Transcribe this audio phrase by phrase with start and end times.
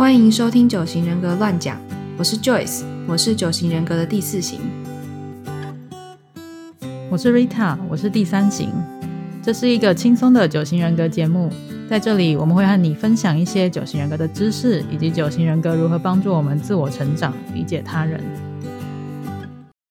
[0.00, 1.78] 欢迎收听九型人格乱讲，
[2.16, 4.58] 我是 Joyce，我是九型人格的第四型。
[7.10, 8.70] 我是 Rita，我是第三型。
[9.42, 11.52] 这是一个轻松的九型人格节目，
[11.86, 18.24] 在这里我们会和你分享一些九型人格的知识，以及九型人格如何帮助我们自我成长、理解他人。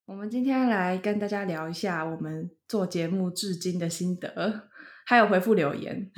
[0.07, 4.63] 我们今天来跟大家聊一下我们做节目至今的心得，
[5.05, 6.09] 还有回复留言。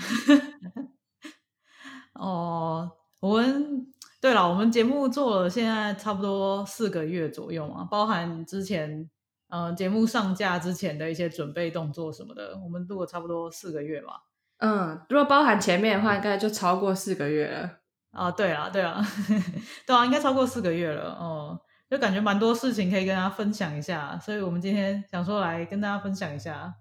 [2.16, 3.88] 哦，我们
[4.20, 9.10] 对了，我们节目做了现在差不多四个月左右嘛，包含之前
[9.48, 14.14] 呃节目上架之前的一些准备动作什么的，我们录了差不多四个月嘛。
[14.58, 17.80] 嗯，如果包含前面的话，应该就超过四个月了。
[18.12, 19.02] 啊，对啊，对啊，
[19.88, 21.14] 对啊，应该超过四个月了。
[21.14, 21.60] 哦，
[21.90, 26.76] 就感觉蛮多事情可以跟大家分享一下，所以我们今天想说来跟大家分享一下。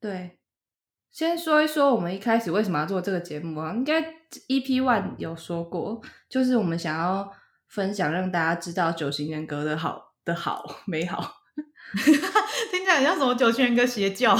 [0.00, 0.35] 对，
[1.16, 3.72] 先说一说我们一开始为什么要做这个节目啊？
[3.72, 4.02] 应该
[4.48, 7.32] EP One 有说过，就是我们想要
[7.68, 11.36] 分享，让大家知道九型人格的好的好美好。
[12.70, 14.36] 听起来像什么九型人格邪教，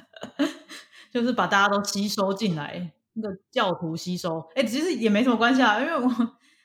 [1.12, 4.42] 就是把大家都吸收进来，那个教徒吸收。
[4.54, 6.10] 哎，其实也没什么关系啊，因为我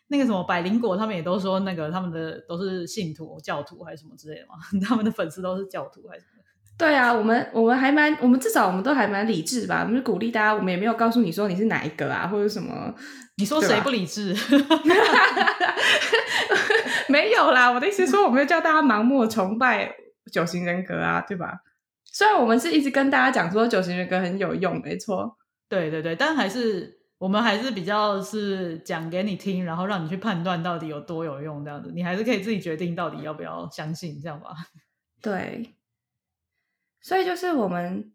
[0.08, 4.56] 那个什么百灵果，他们也都说那个他们的都是信徒、教徒还是什么之类的嘛，
[4.88, 6.37] 他们的粉丝都是教徒还是什么？
[6.78, 9.82] 对啊，我们我们还蛮，我们至少我们都还蛮理智吧。
[9.84, 12.94] 我们就鼓励大家，我们也没有告诉你说你是哪一个啊，或者什么。
[13.40, 14.36] 你说谁不理智？
[17.08, 19.94] 没有啦，我的意思说，我没有叫大家盲目崇拜
[20.32, 21.60] 九型人格啊，对吧？
[22.06, 25.38] 虽然我们是一直跟大家讲说九型人格很有用，没错。
[25.70, 34.50] 对对对，但还是我们还是比较是讲给你听，然后让你去判断到底有多有用，这样子，你还是可以自己决定到底要不要相信，这样吧。
[35.22, 35.77] 对。
[37.02, 38.12] 所以就是我们，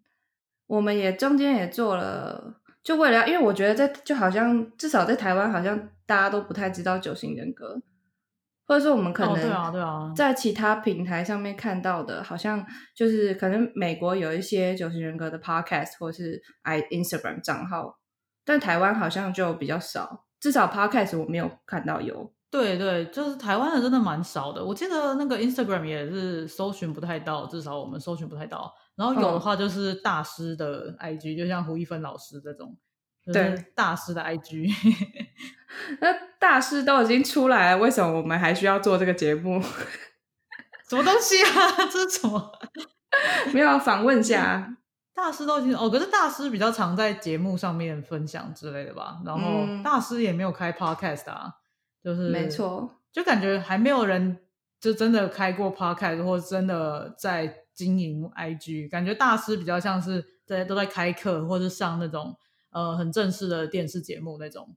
[0.67, 7.81] 我们也中间也做了，就为了，因为我觉得在就好像至少在台湾，好像大家都不太知道九型人格，
[8.67, 17.99] 或者说我们可能在其他平台上面看到的，好像就是可能美国有一些九型人格的 podcast 或是 i Instagram 账号，
[18.45, 22.33] 但台湾好像就比较少，至少 podcast 我没有看到有。
[22.53, 28.71] 对对，就是台湾的真的蛮少的，我记得那个 Instagram 也是搜寻不太到，至少我们搜寻不太到。
[28.95, 32.77] 然后有的话就是大师的 IG，就像胡一芬老师这种，
[33.33, 34.71] 对大师的 IG。
[36.01, 39.59] 那大师都已经出来了，为什么我们还需要做这个节目？
[40.87, 41.73] 什么东西啊？
[41.91, 42.53] 这是什么？
[43.55, 44.77] 没有访问下
[45.15, 49.23] 大师都已经哦，可是大师比较常在节目上面分享之类的吧。
[49.25, 51.55] 然后大师也没有开 Podcast 啊。
[52.03, 54.39] 就是没错，就感觉还没有人
[54.81, 62.37] 就真的开过 podcast 或真的在经营 IG，感觉大师比较像是在都在开课或者上那种
[62.71, 64.75] 呃很正式的电视节目那种。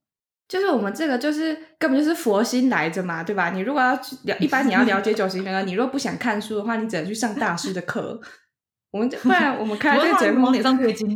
[0.48, 3.50] 就是我们这个就是根本就是佛心来着嘛，对吧？
[3.50, 8.22] 你如果要了，一般你要了解九型人格，你如果不想看书的话，你只能去上大师的课。
[8.96, 11.10] 我们不然我们开这个节目往脸上贴金。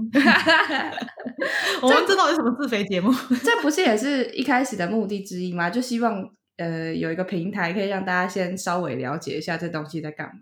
[1.81, 3.09] 我们这到底什么自肥节目？
[3.41, 5.69] 这不是也是一开始的目的之一吗？
[5.69, 6.21] 就希望
[6.57, 10.33] 呃有一个平台可以让大家先稍微了解一下这东西在干嘛。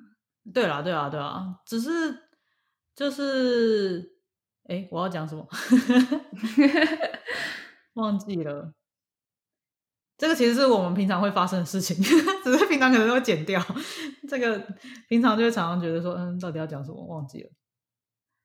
[0.52, 1.90] 对啦，对啦，对啦，只是
[2.96, 4.04] 就是
[4.68, 5.48] 哎，我要讲什么？
[7.94, 8.74] 忘记了。
[10.18, 11.96] 这个其实是我们平常会发生的事情，
[12.44, 13.64] 只是平常可能会剪掉。
[14.28, 14.60] 这个
[15.08, 17.06] 平常就会常常觉得说，嗯，到底要讲什么？
[17.06, 17.50] 忘记了。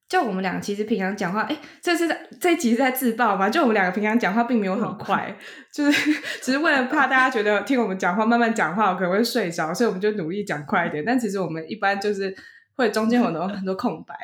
[0.06, 2.06] 就我们两个其实平常讲话，哎，这是
[2.38, 3.48] 这一集是在自爆吗？
[3.48, 5.34] 就我们两个平常讲话并没有很快，
[5.72, 6.12] 就是
[6.42, 11.02] 只是为了怕大家觉得听我们讲话慢慢讲话可能会睡着，所以我们就努力讲快一点。
[11.02, 12.36] 但其实我们一般就是
[12.76, 14.14] 会中间很多很多空白，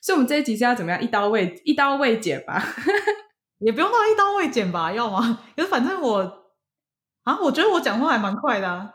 [0.00, 2.64] 所以我们这一集是要怎么样一刀未一刀未剪吧？
[3.58, 4.90] 也不用到一刀未剪吧？
[4.90, 5.40] 要吗？
[5.54, 6.37] 可是反正我。
[7.28, 8.90] 啊，我觉得我讲话还蛮快的啊，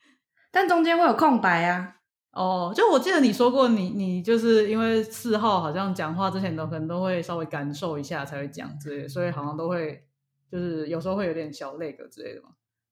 [0.52, 1.94] 但中间会有空白啊。
[2.32, 10.04] 哦，就我记得你说过，你你就是因为四号好像讲话之前都可能都会稍微感受一下才会讲之类的，所以好像都会
[10.52, 12.50] 就是有时候会有点小累个之类的嘛。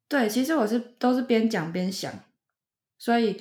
[0.08, 2.10] 对，其实我是都是边讲边想，
[2.96, 3.38] 所以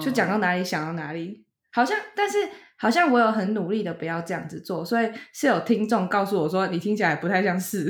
[0.00, 1.46] 就讲到哪里想到哪里。
[1.72, 2.38] 好像，但是
[2.76, 7.88] 好像我有很努力的不要这样子做，所以是有听众告诉我说，你听起来不太像是。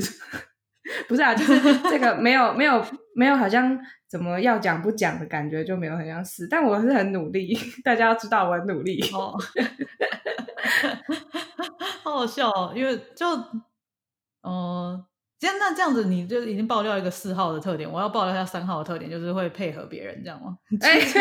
[1.07, 1.59] 不是啊，就是
[1.89, 2.83] 这个没有没有
[3.15, 3.77] 没有，好像
[4.07, 6.47] 怎么要讲不讲的感觉，就没有很像是。
[6.47, 8.99] 但我是很努力，大家要知道我很努力。
[9.13, 9.37] 哦，
[12.03, 13.25] 好好笑哦，因为就
[14.43, 15.03] 嗯。
[15.39, 17.89] 这样那这样子，你就已经爆料一个四号的特点。
[17.89, 20.57] 我要爆料一下三号的特点，就是会配合别人，这样吗？
[20.81, 21.13] 哎，就是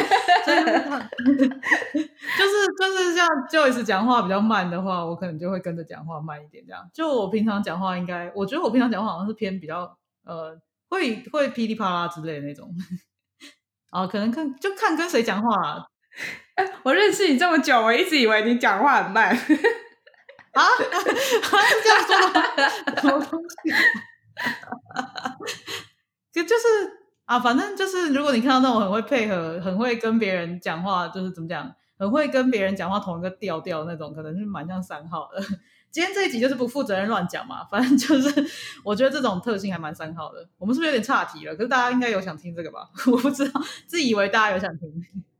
[2.78, 6.64] 就是像 Joyce 讲话比较慢的话，我可能就会跟着讲话慢一点。
[6.66, 12.74] 这样，就我平常讲话应该，我觉得我平常讲话好像是偏比较呃会会噼里啪啦之类的那种。
[13.90, 15.86] 啊， 可能看就看跟谁讲话。
[16.56, 19.38] 哎， 我认识你这么久，我一直以为你讲话很慢。
[20.58, 20.84] 啊，是
[21.82, 22.68] 这样说的？
[23.00, 23.70] 什么东西？
[26.32, 26.64] 就就是
[27.24, 35.40] 啊，反正就是，如果你看到那种很会配合、很会跟别人讲话，就是怎么讲，很会跟别人讲话同一个调调那种，可能是蛮像三号的。
[35.90, 38.46] 今天这一集就是不负责任乱讲嘛，反正就是
[38.84, 40.46] 我觉得这种特性还蛮三号的。
[40.58, 41.56] 我们是不是有点岔题了？
[41.56, 42.88] 可是大家应该有想听这个吧？
[43.10, 44.88] 我不知道，自以为大家有想听。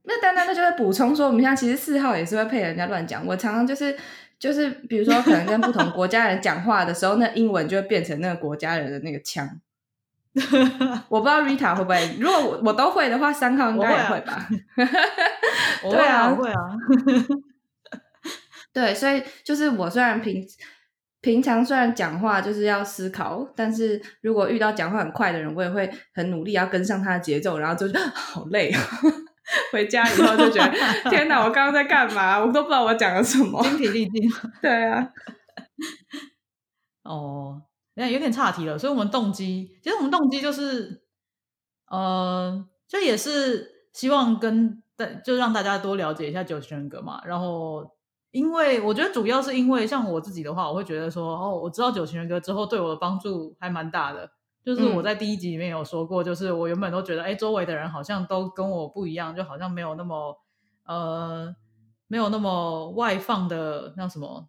[0.04, 3.26] 那丹丹那就会补充说，我们现在其实四号也是会配人家乱讲。
[3.26, 3.94] 我常常就是
[4.38, 9.60] 就是，比如说可能跟不同国家人讲话的时候，那英文就会变成那个国家人的那个腔。
[11.08, 14.48] 我不知道 Rita 会不会，如果我我都会的话，三号应该也会吧？
[15.90, 16.76] 对啊，会啊。
[18.72, 20.46] 对，所以就是我虽然平
[21.20, 28.72] 平常虽然讲话就是要思考，但是如果遇到讲话很快的人，我也会很努力要跟上他的节奏，然后就好累。
[29.72, 30.72] 回家以后就觉得
[31.10, 32.38] 天哪，我刚刚在干嘛？
[32.38, 34.28] 我都不知道我讲了什么，精疲力尽。
[34.60, 35.08] 对啊，
[37.04, 37.62] 哦，
[37.94, 38.78] 那有点岔题了。
[38.78, 41.02] 所以，我们动机其实我们动机就是，
[41.90, 47.22] 呃，就也是希望跟大就让大家多了解一下九型人格嘛。
[47.24, 47.90] 然后，
[48.30, 54.30] 因为我觉得主要是因为像我自己的话，我会觉得说，哦，我知道九型人格之后，对我的帮助还蛮大的。
[54.68, 60.38] 就是我在第一集里面有说过，就是我原本都觉得，哎，周围的人好像都跟我不一样，就好像没有那么
[60.84, 61.56] 呃，
[62.06, 64.46] 没有那么外放的那什么，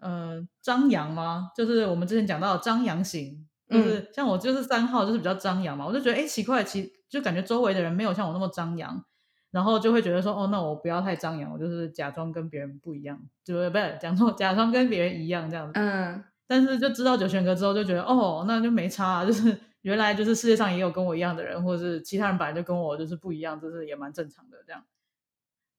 [0.00, 1.50] 呃，张扬吗？
[1.54, 5.86] 就是我们之前讲到张扬型，就是像我就是三号，就是比较张扬嘛。
[5.86, 9.04] 我就觉得，哎，奇怪，其就感觉周围的人没有像我那么张扬，
[9.50, 15.72] 然后就会觉得说，哦，那我不要太张扬，我就是假装跟别人不一样，就不是讲错，假装跟别人一样这样子。
[15.78, 16.24] 嗯。
[16.48, 24.84] 但是就知道九玄哥之后，就觉得哦，那就没差，就是 原来就是世界上也有跟我一样的人，或者是其他人本来就跟我就是不一样，就是也蛮正常的这样。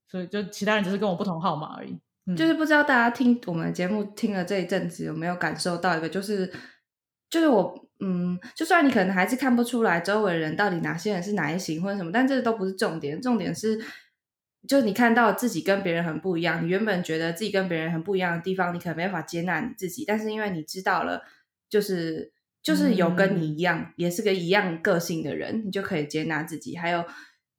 [0.10, 1.98] 所以就其他人只是跟我不同号码而已。
[2.36, 6.52] 就是不知道大家听我们节目听了这一阵子，有没有感受到一个，就是
[7.30, 13.82] 就是我嗯，就算你可能还是看不出来周围人到底哪些人是哪一型或者什么，但这都不是重点，重点是。
[14.68, 20.04] 就你看到自己跟别人很不一样，你原本觉得自己跟别人很不一样的地方，你可能没办法接纳你自己。
[20.06, 21.24] 但是因为你知道了，
[21.70, 26.76] 就是就是有跟你一样，也是个一样个性的人，你就可以接纳自己。
[26.76, 27.06] 还有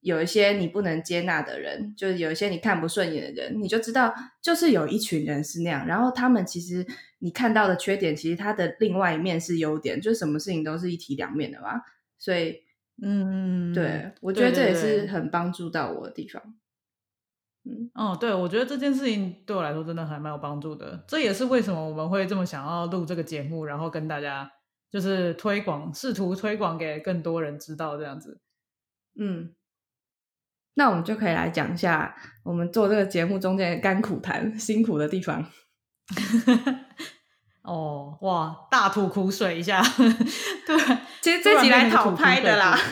[0.00, 5.87] 有一些你不能接纳的人，就是有一些你看不顺眼的人，你就知道，就是有一群人是那样。
[5.87, 6.87] 然后他们其实
[7.20, 11.81] 你看到的缺点，其实他的另外一面是优点，就是什么事情都是一体两面的嘛。
[12.19, 12.62] 所以，
[13.02, 16.43] 嗯，对我觉得这也是很帮助到我的地方。
[17.94, 21.05] 哦，对，我觉得这件事情对我来说真的还蛮有帮助的。
[21.06, 24.50] 这也是为什么我们会这么想要录这个节目，然后跟大家
[24.90, 28.40] 就是推广，试图推广给更多人知道这样子。
[29.20, 29.52] 嗯，
[30.75, 32.14] 那我们就可以来讲一下
[32.44, 35.44] 我们做这个节目中间的甘苦谈、辛苦的地方。
[37.62, 39.82] 哦，哇，大吐苦水一下。
[40.66, 40.78] 对，
[41.20, 42.78] 其实这集来讨拍的啦。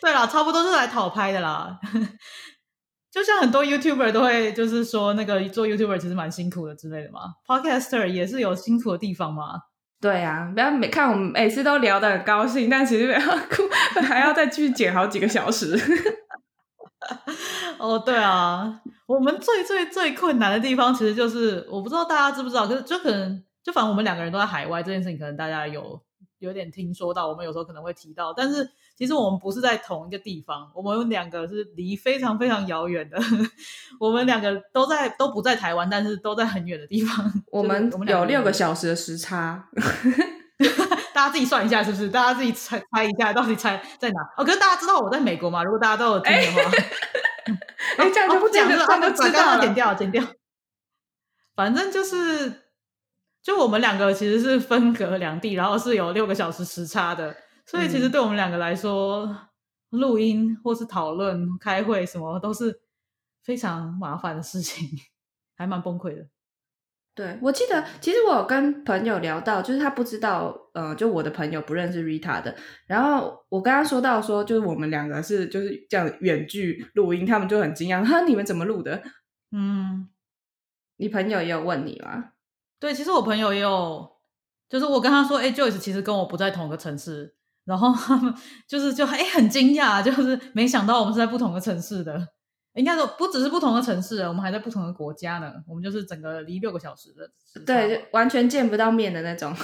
[0.00, 1.78] 对啦，差不多是来讨拍的啦。
[3.12, 7.22] 就像很多 YouTuber 都会就是说，那个做 YouTuber 其实蛮辛苦的之类的嘛。
[7.44, 9.54] Podcaster 也是有辛苦的地方嘛。
[10.00, 13.12] 对啊，不要每看我们每次都聊得很高兴，但其实
[14.00, 15.76] 还要再继续剪好几个小时。
[17.78, 26.00] 哦，对啊，我们最最最困难的地方，其实就是我不知道大家知不知道，可是就可能就反正我们两个人都在海外这件事情，可能大家有
[26.38, 28.70] 有点听说到，我们有时候可能会提到，但是。
[29.00, 33.18] 其实我们不是在同一个地方，我们两个是离非常非常遥远的。
[33.98, 37.32] 我们两个都在都不在台湾，但是都在很远的地方。
[37.50, 39.70] 我们有六个小时的时差，
[41.14, 42.10] 大家自己算一下是不是？
[42.10, 44.20] 大家自己猜猜一下，到底猜在哪？
[44.36, 45.64] 哦，可是大家知道我在美国吗？
[45.64, 46.70] 如果大家都有听的话，
[47.96, 50.22] 哎，这样就不讲了，他们知道了，剪掉，剪掉。
[51.56, 52.52] 反正就是，
[53.42, 57.34] 就我们两个其实是分隔两地，然后是有六个小时时差的。
[57.66, 59.48] 所以其实对我们两个来说，
[59.90, 62.80] 录音或是讨论、开会什么都是
[63.42, 64.88] 非常麻烦的事情，
[65.56, 66.26] 还蛮崩溃的。
[67.12, 72.54] 对我记得，其实我有跟朋友聊到，就是他不知道，呃，就我的朋友不认识 Rita 的。
[72.86, 79.02] 然后我跟他说到说，就是我们两个是就是这样远距录音，他们就很惊讶，哈，你们怎么录的？
[79.50, 80.08] 嗯，
[80.96, 82.32] 你朋友也有问你吗？
[82.78, 84.18] 对，其实我朋友也有，
[84.68, 87.34] 就是我跟他说，哎，Joyce 其实跟我不在同一个城市。
[87.70, 88.34] 然后他们
[88.66, 92.20] 就是就哎很惊讶，就是没想到我们是在不同的城市的，
[92.74, 95.52] 应该说不只是不同的城市，我们还在不同的国家呢。
[95.68, 99.54] 我们就是整个离六个小时的，对，完全见不到面的那种。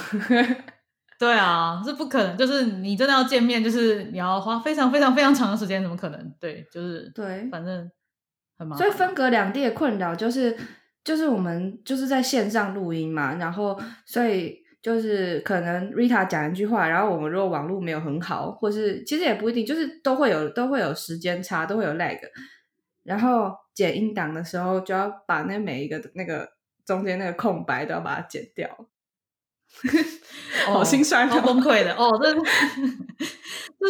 [1.19, 2.37] 对啊，是不可能。
[2.37, 6.33] 就是你真的要见面，就是你要花非常非常非常长的时间，怎么可能？
[6.39, 7.89] 对，就是对，反正
[8.57, 8.77] 很麻烦。
[8.77, 10.55] 所以分隔两地的困扰就是，
[11.03, 22.17] 就是我们就是在线上录音嘛，然后所以就是可能 Rita 讲一句话，然后我们如果网络没有很好，或是其实也不一定，就是都会有都会有时间差，都会有 lag。
[23.03, 26.53] 然后剪音档的时候，就要把那每一个那个
[26.85, 28.87] 中间那个空白都要把它剪掉。
[30.65, 32.17] 好心酸，好崩溃的哦！
[32.23, 32.39] 这 就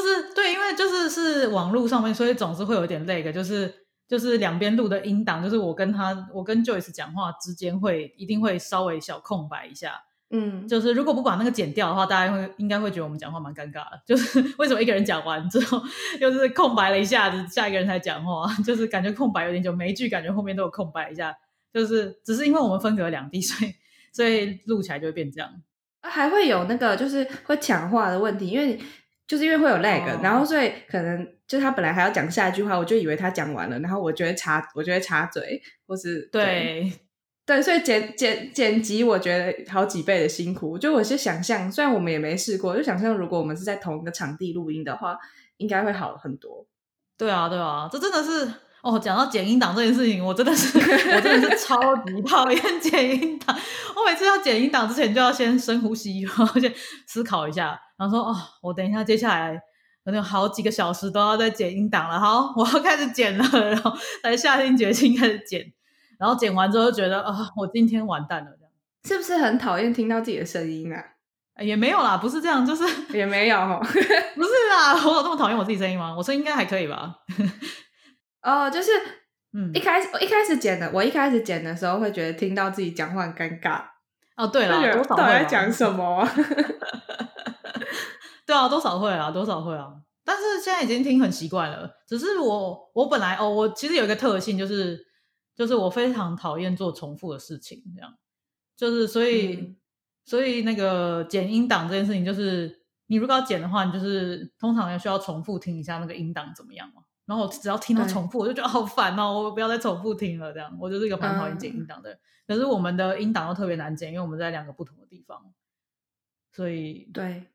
[0.02, 3.32] 是对，因为就是是网络上面，所以总是会有点 lag，。
[3.32, 3.72] 就是
[4.08, 9.92] 就是两边录的音档，就是我跟他，我跟 Joyce 讲话之间会一定会稍微小空白一下。
[10.30, 14.02] 嗯，就是如果不把那个剪掉的话，大家会应该会觉得我们讲话蛮尴尬的。
[14.06, 15.82] 就是 为什么一个人讲完之后，
[16.20, 21.36] 又是空白了一下子，下一个人才讲话， 就是感觉空白有点久，每一句感觉后面都有空白一下。
[21.74, 23.74] 就是只是因为我们分隔两地， 所以
[24.12, 25.50] 所以录起来就会变这样。
[26.02, 28.80] 还会有那个就是会抢话的问题，因为
[29.28, 36.92] 就是因为会有 lag，然后所以可能就他本来还要讲下一句话，我就以为他讲完了，然后我就会插，我就会插嘴，或是对
[37.48, 40.78] 对，所以剪剪剪辑我觉得好几倍的辛苦。
[40.78, 45.18] 就我是想象，虽然我们也没试过，就想象如果我们是在同一个场地录音的话，
[45.56, 46.68] 应该会好很多。
[47.18, 48.52] 对啊，对啊，这真的是。
[48.84, 53.58] 哦，讲到剪音档这件事情，我真的是，我真的是超级 讨厌剪音档。
[53.96, 56.72] 我每次要剪音档之前，就要先深呼吸，然后先
[57.06, 59.56] 思考一下，然后说：“哦，我等一下接下来
[60.06, 62.20] 可能有好几个小时都要在剪音档了。
[62.20, 65.74] 好，我要开始剪了。”然后才下定决心开始剪。
[66.20, 68.72] 然后剪完之后就觉得啊，我今天完蛋了，这样
[69.06, 71.04] 是不是很讨厌听到自己的声音啊？
[71.60, 72.84] 也没有啦，不是这样，就是
[73.18, 76.16] 也没有， 不是啦， 我有这么讨厌我自己声音吗？
[76.16, 77.16] 我声音应该还可以吧。
[78.44, 78.92] 哦，就是，
[79.54, 83.82] 嗯，一开始一开始剪的，我一开始剪的时候会觉得听到自己讲话很尴尬。
[84.38, 86.28] 哦，对了，多少会在讲什么？
[88.46, 89.88] 对啊，多少会啊，多少会啊。
[90.24, 91.90] 但是现在已经听很习惯了。
[92.08, 94.98] 只是我，我本来哦，我其实有一个特性，就是
[95.58, 98.16] 就是我非常讨厌做重复的事情，这样。
[98.76, 99.76] 就是所以
[100.24, 107.02] 所以那个剪音档这件事情，就是你如果要剪的话，你就是通常要需要重复听一下那个音档怎么样嘛。
[107.26, 109.34] 然后我只要听到重复，我就觉得好烦哦！
[109.34, 112.20] 我不要再重复听了，这样我就是一个蛮讨厌剪音档的人。
[112.48, 115.52] 可是我们的音档又特别难剪，因为我们在两个不同的地方，
[116.54, 117.48] 所以对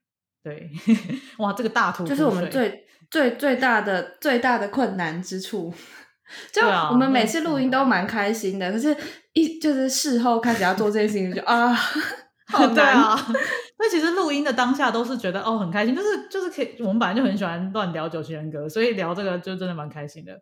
[0.42, 0.70] 对，
[1.38, 5.72] 哇，这个大图就是我们最最最大的最大的困难之处。
[6.52, 8.96] 就我们每次录音都蛮开心的，可是
[9.32, 11.76] 一就是事后开始要做这件事情，就啊。
[12.44, 13.16] 好难啊，
[13.78, 20.38] 那其实录音的当下都是觉得哦很开心，就是就是可以，我们本来就很喜欢乱聊九型人格，所以聊这个就真的蛮开心的。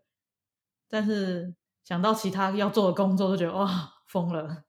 [0.89, 1.55] 但是
[1.85, 3.69] 想到其他要做的工作，就觉得哇
[4.09, 4.65] 疯了。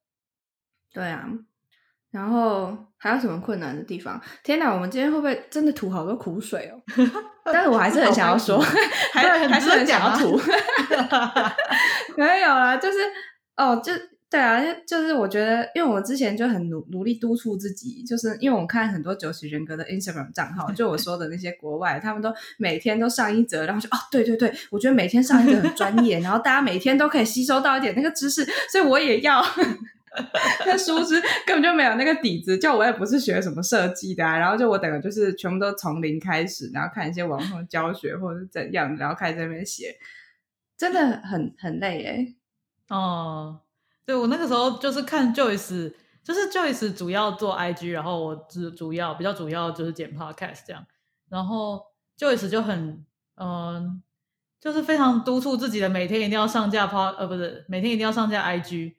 [0.93, 1.25] 对啊，
[2.11, 4.21] 然后还有什么困难的地方？
[4.43, 6.77] 天哪，我们今天会不会真的吐好多苦水哦？
[7.51, 8.60] 但是我还是很想要说，
[9.13, 10.39] 还还是很想要吐。
[12.17, 12.98] 没有啦，就是
[13.57, 13.91] 哦就。
[14.31, 29.43] 对啊，就是我觉得，因为我之前就很努努力督促自己，就是因为我看很多九型人格的 Instagram 账号，就我说的那些国外，他们都每天都上一则，然后就哦，对对对，我觉得每天上一则很专业，然后大家每天都可以吸收到一点那个知识，所以我也要。
[30.65, 39.96] 那殊不知根本就没有那个底子，就我也不是学什么设计的啊，然后就我等于就是全部都从零开始，然后看一些网上教学或者是怎样，然后开始在那边写，
[40.77, 43.62] 真的很很累哎，哦。
[44.03, 50.86] 对我那个时候就是看 Joyce，就是 Joyce 主要做 IG，然后我主主要比较主要就是剪 Podcast 这样，
[51.30, 51.82] 然后
[52.18, 54.01] Joyce 就很嗯，
[54.60, 58.96] 就是非常督促自己的每天一定要上架 Pod，呃，不是每天一定要上架 IG，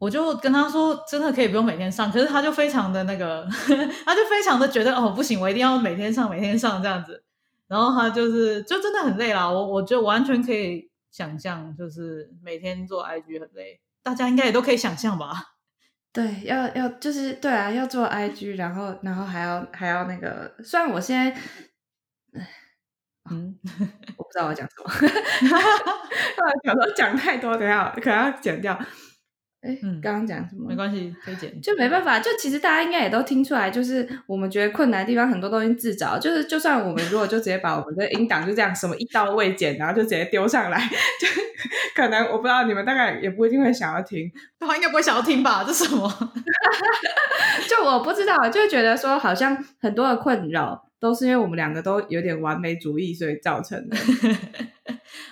[0.00, 3.46] 我就跟他说真的可以不用每天上，可是他就非常的那个，
[4.06, 7.22] 他就非常的觉得哦不行，我一定要每天上每天上这样子，
[7.68, 13.78] 然后他就是就真的很累啦，我我觉得完全可以想象，就是每天做 IG 很累。
[14.02, 15.32] 大家应该也都可以想象吧？
[16.10, 21.38] 对，要要就是对啊，要做 IG，然后然后还要还要那个，虽然我现在，
[23.30, 23.54] 嗯，
[24.16, 24.90] 我不知道我讲什么，
[26.64, 28.76] 讲说讲太多，等下可能要剪掉。
[29.62, 30.68] 哎，刚刚讲什么？
[30.68, 31.56] 没关系，可以剪。
[31.60, 36.18] 就没办法，就其实大家应该也都听出来，就是我们觉得困难的地方很多东西自找。
[36.18, 40.78] 就是就算我们如果就直接把我们的音档就这样什么一刀未剪，然后就直接丢上来，
[41.20, 41.28] 就
[41.94, 45.62] 可能我不知道你们大概也不一定会想要听，他应该不会想要听吧？
[45.62, 46.08] 这什么？
[47.68, 53.96] 就我不知道，就觉得说好像很多的困扰都是因为我们两个都有点完美主义，所以造成的。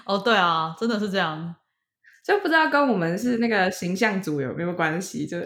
[0.05, 1.55] 哦，对啊，真的是这样。
[2.29, 5.27] 就不知道跟我们是那个形象组有没有关系？
[5.27, 5.41] 就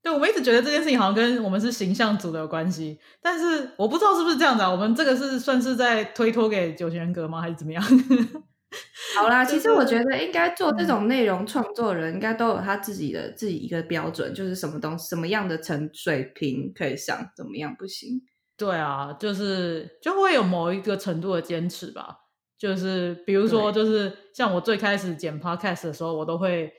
[0.00, 4.70] 对我们一直觉得这件事情好像跟我们是形象组的有关系，但是我不知道是不是这样的。
[4.70, 7.40] 我们这个是算是在推脱给九型人格吗？
[7.40, 7.82] 还是怎么样？
[9.18, 18.22] 好啦，其实我觉得应该做这种内容创作人，应该都有他自己的自己一个标准，就是什么东西什么样的成水平可以上，怎么样不行。
[18.56, 22.18] 对啊，就是就会有某一个程度的坚持吧。
[22.60, 26.70] 就是比如说，就是像我最开始剪 podcast 的时候，我都会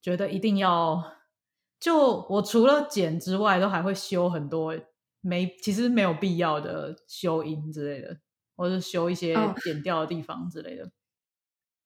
[0.00, 1.04] 觉得一定要，
[1.78, 4.74] 就我除了剪之外，都还会修很多
[5.20, 8.16] 没其实没有必要的修音之类的，
[8.56, 10.90] 或者修一些剪掉的地方之类的。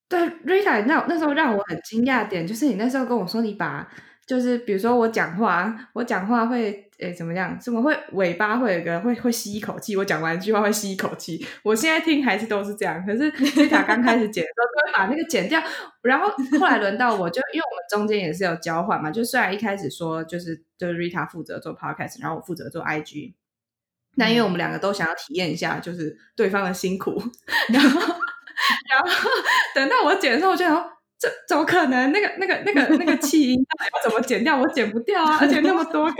[0.09, 3.91] 对，Rita，那那时候让我很惊讶点，就是你那时候跟我说，你把
[4.25, 7.59] 就是比如说我讲话，我讲话会诶怎么样？
[7.61, 9.97] 怎么会尾巴会有一个会会吸一口气？
[9.97, 11.45] 我讲完一句话会吸一口气。
[11.63, 15.63] 我现在听还是都是这样，可是 Rita 刚开始剪的时候就会把那个剪掉，
[16.03, 16.29] 然后
[16.59, 23.35] 后来轮到我就因为我们中间也是有交换嘛，就虽然一开始说就是就是 Rita 负责做 Podcast，然后我负责做 IG，
[24.17, 27.23] 那因为我们两个都想要体验一下就是对方的辛苦，
[27.73, 28.15] 然后。
[28.89, 29.09] 然后
[29.75, 30.77] 等到我剪的时候，我就想，
[31.23, 32.11] 这怎么可能？
[32.11, 33.65] 那个、那个、那个、那个气音
[33.95, 34.59] 要怎么剪掉？
[34.59, 35.39] 我剪不掉啊！
[35.41, 36.15] 而且那么多个，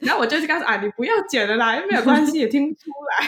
[0.00, 3.26] 然后我就去告诉啊，你不要剪了啦，又没有关系，也听不出来。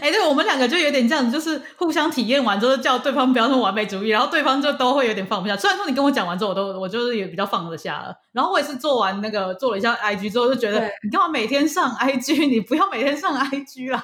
[0.00, 5.54] 哎，对我们两个就有点这样子，就是互相体验完之后，叫对方不要那么完美主义，然后对方就都会有点放不下。
[5.54, 8.14] 虽然说你跟我讲完之后，我都我就是也比较放得下了。
[8.32, 12.48] 然后我也是做完那个做了一下 IG 之后，就觉得你干嘛每天上 IG？
[12.48, 14.02] 你不要每天上 IG 啦，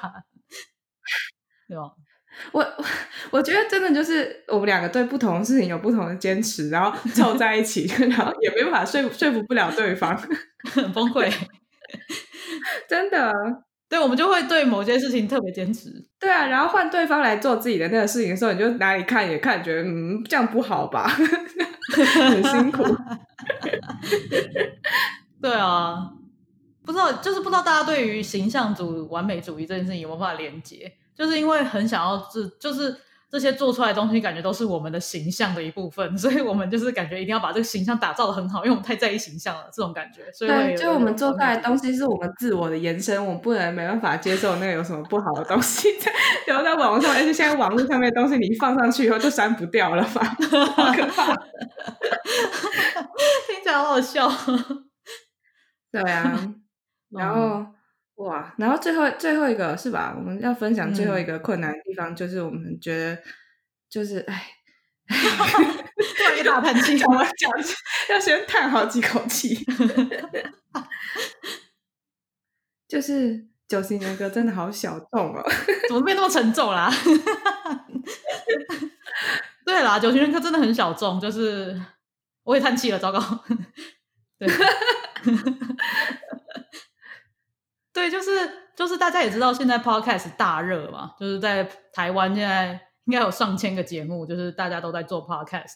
[1.67, 1.93] 对吧？
[2.51, 2.65] 我
[3.31, 10.17] 我觉得真的就是我们两个对不同的事情有不同的坚持，然后凑在一起， 然后也没办法说服说服不了对方，
[10.73, 11.31] 很崩溃。
[12.87, 13.31] 真的，
[13.89, 15.89] 对我们就会对某件事情特别坚持。
[16.19, 22.83] 对啊，然后换对方来做自己的那个事情的时候，你就哪里看也看，觉得嗯这样不好吧，很辛苦。
[25.41, 26.09] 对啊，
[26.85, 30.91] 不知道就是不知道大家对于形象主完美主义这件事情有没有办法连接？
[31.15, 32.95] 就是因为很想要这，就是
[33.31, 40.21] 这些做出来的东西，感觉都是我们的形象的一部分， 所以我们就是感觉一定要把这个形象打造的很好，因为我们太在意形象了，这种感觉。
[40.39, 45.87] 对，就我们做出来的东西是我们自我的延伸，我们不能没办法接受那个有什么不好的东西
[46.45, 50.23] 然后在网络上，而且现在网络上面的东西，你一放上去以后就删不掉了嘛，
[50.75, 51.33] 好可怕，
[53.47, 54.29] 听起来好好笑。
[55.91, 56.53] 对啊，
[57.09, 57.72] 然后。
[58.23, 60.13] 哇，然后最后最后一个是吧？
[60.15, 63.21] 我们要分享最后一个困难的地方，就是我们觉得
[63.89, 64.47] 就是哎，
[65.07, 67.51] 突然一大 叹气，我讲
[68.09, 69.65] 要先叹好几口气，
[72.87, 75.43] 就是九型人格真的好小众哦，
[75.89, 76.89] 怎么变那么沉重啦？
[79.65, 81.77] 对啦，九型人格真的很小众，就是
[82.43, 83.19] 我也叹气了，糟糕，
[84.39, 84.47] 对。
[87.93, 88.31] 对，就是
[88.75, 92.71] 就是大家也知道，现在 podcast 大热嘛，就是在台湾现在
[93.05, 95.73] 应该有上千个节目，就是大家都在做 podcast，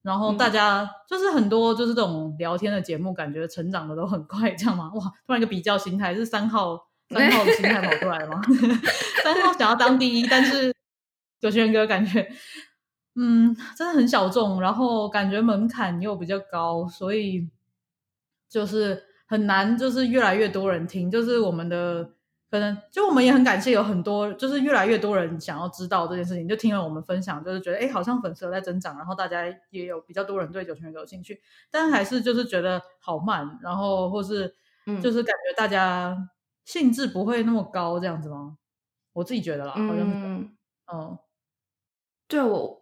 [0.00, 4.90] 然后大家就是很多就是这种聊天的节目，感觉成长的都很快，这样吗？
[4.94, 8.40] 哇，突然一个比较心态，是三号三号的心态跑出来了吗？
[9.22, 10.74] 三号想要当第一，但是
[11.40, 12.26] 九轩哥感觉
[13.16, 17.50] 嗯，真的很小众，然后感觉门槛又比较高，所以
[18.48, 19.09] 就是。
[19.30, 22.02] 很难，就是越来越多人听，就是我们的
[22.50, 31.40] 可能，就我们也很感谢有很多，就是越来越多人想要知道这件事情，就听了我们分享，就是觉得哎，好像粉丝在增长，然后大家也有比较多人对九泉有兴趣，
[31.70, 34.52] 但还是就是觉得好慢，然后或是
[35.00, 36.28] 就是感觉大家
[36.64, 38.56] 兴致不会那么高，这样子吗？
[39.12, 40.48] 我自己觉得啦，好像是，
[40.92, 41.18] 嗯，
[42.26, 42.79] 对我。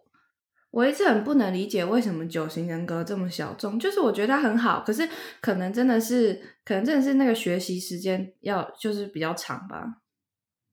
[0.71, 5.07] 我一直很不能理解为什么九型人格这么小众，就是我觉得它很好，可是
[5.41, 9.95] 可能真的是，可能真的是那个学习时间要就是比较长吧。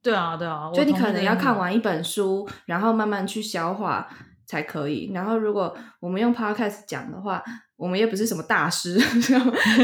[0.02, 4.06] 对啊，对啊，就你可能要看完一本书，然后慢慢去消化
[4.44, 5.10] 才可以。
[5.14, 7.42] 然后如果我们用 podcast 讲的话，
[7.76, 8.98] 我们也不是什么大师，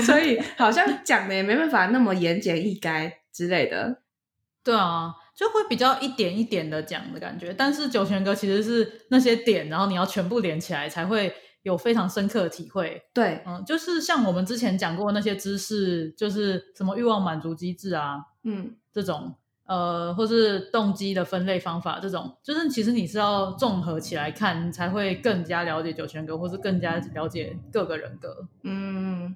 [0.04, 4.02] 所以好像讲的也没办法那么言简意赅之类的。
[4.62, 5.14] 对啊。
[5.34, 13.02] 就会比较一点一点的讲的感觉，但是九泉哥其实是那些点，然后你要全部连起来，才会有非常深刻的体会。
[13.14, 28.46] 对，嗯，就是像我们之前讲过那些知识，就是什么欲望满足机制啊，嗯，这种，呃，或是动机的分类方法，这种，就是其实你是要综合起来看，才会更加了解九泉格，或是更加了解各个人格。
[28.64, 29.34] 嗯，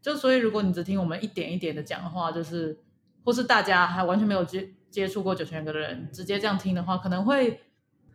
[0.00, 2.78] 就所以如果你只听我们一点一点的讲的话，就是，
[3.24, 4.70] 或是大家还完全没有接。
[4.96, 7.60] 接触过九泉人格的人，直接这样听的话，可能会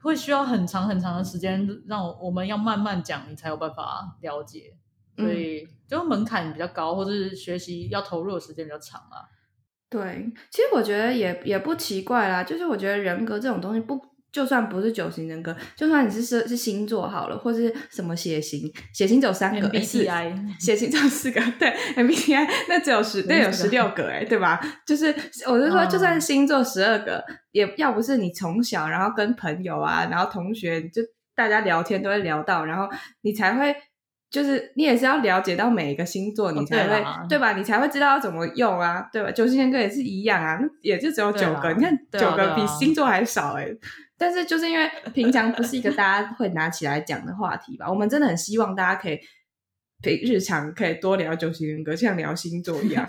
[0.01, 4.73] 会需要很长很长的时间，让我们要慢慢讲，你才有办法了解。
[5.15, 9.29] 所以就门槛比较高，或者是学习要投入的时间比较长啊。
[9.89, 14.10] 对，其实我觉得也也不奇怪啦，就是我觉得人格这种东西不。
[14.31, 24.59] 就算不是九型人格，就算你是是是星座好了，或是什么血型，血型只有三个，MBTI 血型只有四个，对，MBTI 那只有十，那有十六个，哎，对吧？
[24.87, 25.07] 就是
[25.47, 31.01] 我是说，就算星座十二个，也要不是你从小然后跟朋友啊，然后同学就
[31.35, 32.87] 大家聊天都会聊到，然后
[33.21, 33.75] 你才会。
[34.31, 37.51] 就是你也是要了解到每一个星座，你才会对吧？
[37.51, 39.29] 你才会知道要怎么用啊，对吧？
[39.31, 43.67] 九星人格也是一样啊，也就只有九个，你看九个比星座还少哎。
[44.17, 49.19] 但是就是因为平常不是一个大家会拿起来讲的话题吧，我们真的很希望大家可以
[50.01, 53.05] 平日常可以多聊九星人格，像聊星座一样。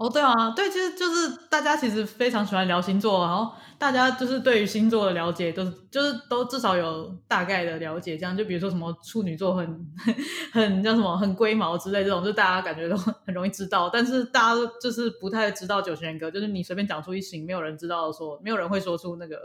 [0.00, 9.86] 哦，对啊，对，其实就是大家其实非常喜欢聊星座，然后大家就是对于星座的了解都是就是都至少有大概的了解，这样就比如说什么处女座很
[10.54, 19.36] 很叫什么很龟毛之类这种，就大家感觉都很容易知道，但是大家就是不太知道九型人格，就是你随便讲出一型，没有人知道说，没有人会说出那个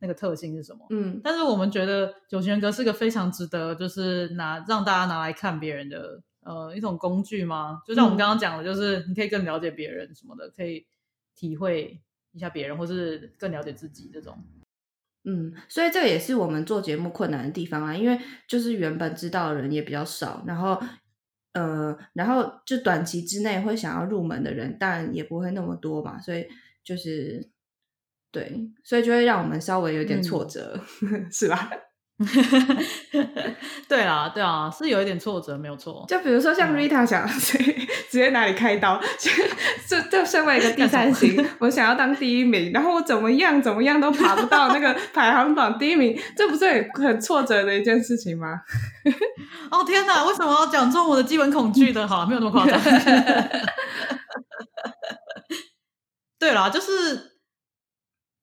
[0.00, 0.80] 那个特性是什么。
[0.90, 6.20] 嗯，但是我们觉得九型人格是个非常值得就是拿让大家拿来看别人的。
[6.44, 7.82] 呃，一种工具吗？
[7.86, 10.86] 就像我们刚刚讲的，就是你可以更了解别人什么的，可以
[11.34, 12.00] 体会
[12.32, 14.36] 一下别人，或是更了解自己这种。
[15.24, 20.82] 嗯，所以这个也是我们做节目困难的地方啊，因为就是原本知道的人也比较少，然后
[21.52, 26.48] 呃，然后就短期之内会想要入门的人，当然也不会那么多嘛，所以
[26.82, 27.50] 就是
[28.32, 30.80] 对，所以就会让我们稍微有点挫折，
[31.30, 31.70] 是吧？
[33.92, 36.02] 对啦，对啊，是有一点挫折，没有错。
[36.08, 38.98] 就比如说像 Rita 想 直直接哪里开刀，
[39.86, 48.62] 就就身为一个第三型，我想要当第一名，然后我怎么样怎么样都爬不到那个 排行榜第一名，这不是很很挫折的一件事情吗？
[49.70, 52.08] 哦天哪，为什么要讲中我的基本恐惧的？
[52.08, 52.80] 好，没有那么夸张。
[56.38, 57.31] 对啦，就是。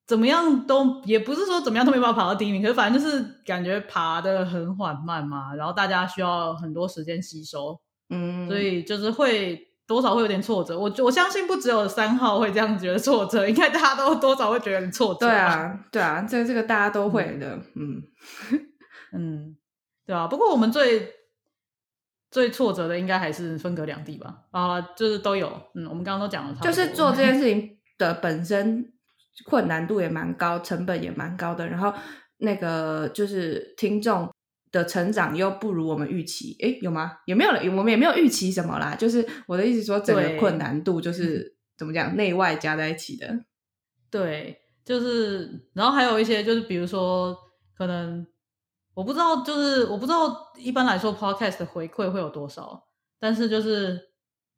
[0.10, 10.80] 怎么样都也不是说怎么样都没办法爬到第一名，可是反正就是感觉爬的很缓慢嘛，然后大家需要很多时间吸收，嗯，所以就是会多少会有点挫折。
[10.80, 15.28] 我我相信不只有三号会这样觉得挫折，应该大家都多少会觉得很挫折。
[15.28, 18.02] 对啊，对啊，这这个大家都会的，嗯
[19.14, 19.58] 嗯，
[20.08, 20.26] 对啊。
[20.26, 21.08] 不过我们最
[22.32, 24.38] 最挫折的应该还是分隔两地吧？
[24.50, 28.94] 啊，就是都有，嗯，我们刚刚都讲了，就是做这件事情的本身。
[29.46, 31.94] 困难度也蛮高，成本也蛮高的，然后
[32.38, 34.30] 那个就是听众
[34.72, 37.18] 的成长又不如我们预期，诶，有吗？
[37.26, 37.52] 有没有？
[37.78, 38.96] 我们也没有预期什么啦。
[38.96, 43.28] 就是我的意思说，整个困难度就是怎么讲，内外加在一起的。
[44.12, 47.36] 对，就是然后还有一些就是，比如说
[47.78, 48.26] 可能
[48.94, 52.84] 我不知道，就是我不知道一般来说 podcast 的回馈会有多少，
[53.20, 54.09] 但是就是。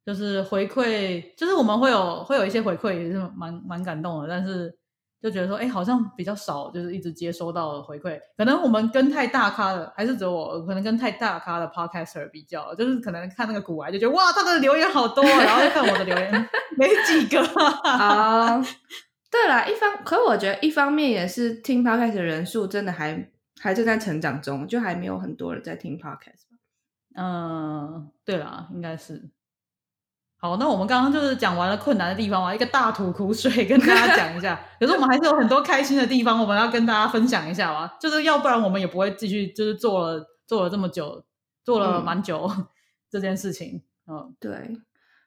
[0.04, 4.28] 就是回馈，就是我们会有会有一些回馈，也是蛮蛮感动的。
[4.28, 4.76] 但是
[5.22, 8.18] 就觉得说，哎，好像比较少，就是一直接收到的回馈。
[8.36, 17.40] 可能我们跟太大咖的，还是只有我，可能跟太大咖的 podcaster 比较，就是可能看那个古玩就觉得哇，他的留言好多，然后看我的留言没几个。
[17.84, 18.60] 啊，
[19.30, 26.48] 对了，一方，可我觉得一方面也是听 podcast 的人数真的还还正在成长中，就还没有很多人在听 podcast。
[27.14, 29.30] 嗯，对啦，应该是。
[30.42, 34.60] 好，那我们刚刚就是讲完了困难的地方嘛，一个大吐苦水跟大家讲一下。
[34.80, 37.92] 可是我们还是有很多开心的地方，我们要跟大家分享一下嘛。
[38.00, 41.24] 就是要不然我们也不会继续，就是做了做了这么久，
[41.64, 42.50] 做了蛮久
[43.08, 43.84] 这件事情。
[44.08, 44.50] 嗯，对。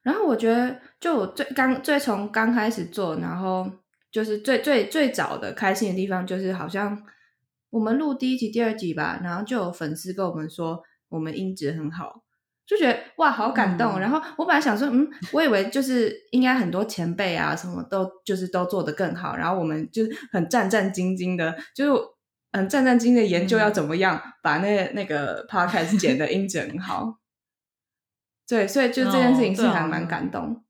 [0.04, 3.72] 然后我觉得，就我最刚最从刚开始做，然后
[4.12, 7.02] 就是最最最早的开心的地方，就是好像
[7.70, 12.25] 我们录第一集、第二集吧，然后就有粉丝跟我们说，我们音质很好。
[12.68, 14.00] 就觉得哇，好感动。
[14.00, 19.36] 然后我本来想说，嗯，我以为就是应该很多前辈啊，什么都就是都做得更好。
[19.36, 22.02] 然后我们就是很战战兢兢的，就是
[22.52, 27.20] 很战战兢兢的研究要怎么样把那那个 podcast 剪的音质很好。
[28.48, 30.64] 对，所以就这件事情是还蛮感动。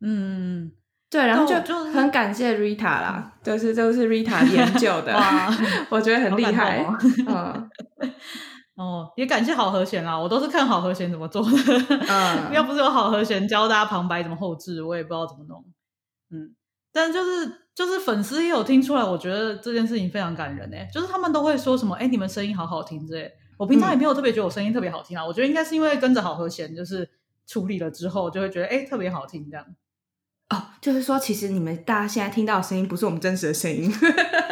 [0.00, 0.70] 嗯，
[1.10, 5.16] 对，然后就很感谢 Rita 啦，就是就是 Rita 研究的，
[5.90, 6.86] 我觉得很厉害。
[7.26, 7.70] 嗯。
[8.76, 11.50] 哦，也感谢好和弦啦，我都是看好和弦怎么做的。
[12.08, 15.64] 嗯， 要不是有好和弦教大家旁白怎么后置，我也不知道怎么弄。
[16.30, 16.54] 嗯，
[16.92, 20.88] 但就是就是粉丝也有听出来，我觉得这件事情非常感人诶。
[20.92, 23.32] 就是他们都会说什么，哎，你们声音好好听之类。
[23.56, 27.08] 我平常也没有特别觉得我声音特别好听啊，我觉得应该是因为跟着好和弦，就是
[27.46, 29.64] 处理了之后，就会觉得哎特别好听这样。
[30.50, 33.90] 哦，就是说其实你们大家现在听到的声音不是我们真实的声音。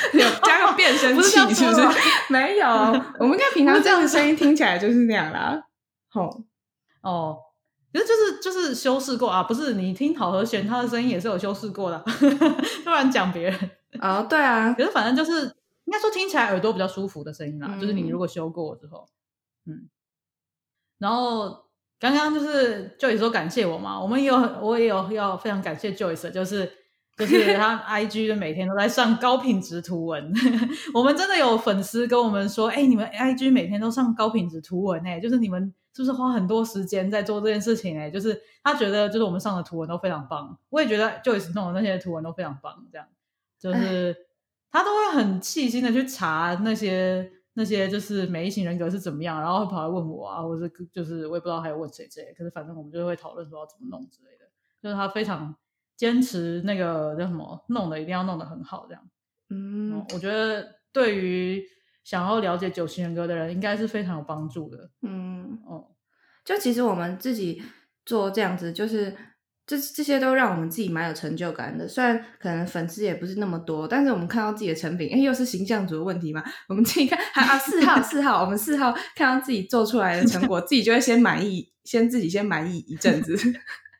[0.14, 1.88] 有加个变声器是不是？
[2.28, 2.66] 没有，
[3.18, 5.62] 我们应该平常这样的声音听起来就是那样啦。
[6.08, 6.42] 吼
[7.02, 7.38] 哦，
[7.92, 12.02] 其实就是就是修饰过啊，不是你听陶和弦他的声音也是有修饰过的，
[12.84, 15.42] 突然讲别人啊，对啊，可是反正就是
[15.84, 19.06] 应该说听起来耳朵比较舒服的声音啦，就是你如果修过之后，
[19.66, 19.88] 嗯，
[20.98, 21.64] 然后
[21.98, 26.79] 刚刚就是 Joyce 说感谢我嘛，我们也有我也有要非常感谢 Joyce，就是。
[27.20, 30.32] 就是他 IG 就每天都在上高品质图文，
[30.94, 38.10] 我们真的有粉丝跟我们说，哎，你们 IG 每天都上高品质图文哎，就是你们是不是花很多时间在做这件事情哎？
[38.10, 43.06] 就是他觉得就是我们上的图文都非常棒，我也觉得 Joyce 弄的那些图文都非常棒，这样
[43.58, 44.16] 就是
[44.72, 54.46] 他都会很细心的去查那些那些就是每一型人格是怎么样，然后会跑来问我啊，或者就是我也不知道还有问谁之类，可是反正我们就会讨论说要怎么弄之类的，
[54.82, 55.54] 就是他非常。
[56.00, 59.02] 坚持那个叫什么，弄的一定要弄得很好，这样。
[59.50, 61.62] 嗯，我觉得对于
[62.02, 64.88] 想要了解九型人格的人，应该是非常有帮助的。
[65.02, 65.88] 嗯，哦，
[66.42, 67.62] 就其实我们自己
[68.06, 69.14] 做这样子，就是
[69.66, 71.86] 这这些都让我们自己蛮有成就感的。
[71.86, 76.42] 虽然可能粉丝也不是那么多，但是我们看到自己的成品，哎，又是形象组的问题嘛。
[76.66, 83.36] 我们自己看，啊，四号四号，我们四号看到自己做出来的成果，自己就会先满意，先自己先满意一阵子，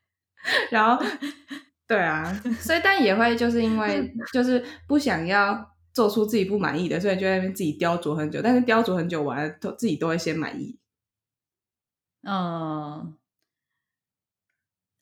[0.72, 1.04] 然后。
[1.90, 8.40] 对啊，所以但也会就是因为 就是不想要做出自己不满意的，所以就在那边自己雕琢很久。
[8.40, 10.78] 但是雕琢很久完，都自己都会先满意。
[12.22, 13.16] 嗯，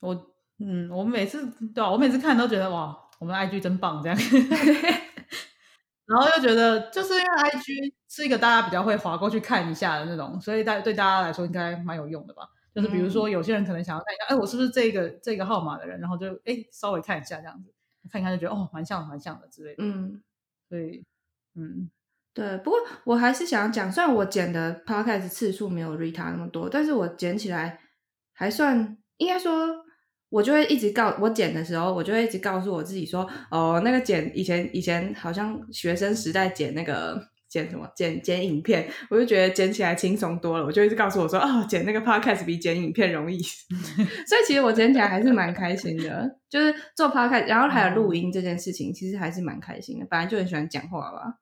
[0.01, 4.17] 我嗯，我每次对啊，我每次看都觉得哇，我们 IG 真棒这样。
[6.07, 12.49] 然后又觉得就是因为 IG 是一个大家比较会划过去看一下的那种，所以大对大家来说应该蛮有用的吧。
[12.79, 15.99] 就是比如说，有些人可能想要看一下，哎，我是不是这个这个号码的人？
[15.99, 17.75] 然后就哎，稍微看一下这样子，
[18.09, 19.83] 看一看就觉得哦，蛮像蛮像的之类的。
[19.83, 20.23] 嗯，
[20.69, 21.05] 对，
[21.57, 21.91] 嗯，
[22.33, 22.57] 对。
[22.59, 27.81] 不过我还是想讲，虽然我剪的 podcast 次数没有 Rita 那么多，但是我剪起来
[28.33, 29.85] 还算，应该说，
[30.29, 37.29] 我就会一直告我剪的时候，我就会一直告诉我自己说，哦，那个剪以前以前好像学生时代剪那个。
[37.49, 37.91] 剪什么？
[37.97, 40.65] 剪剪影片，我就觉得剪起来轻松多了。
[40.65, 43.39] 我就一直告诉我说：“哦，剪那个 podcast 比剪影片容易。
[44.29, 46.39] ”所以其实我剪起来还是蛮开心的。
[46.49, 50.07] 就是做 podcast，然后还有录音这件事情，其实还是蛮开心的。
[50.11, 51.35] 本来就很喜欢讲话吧。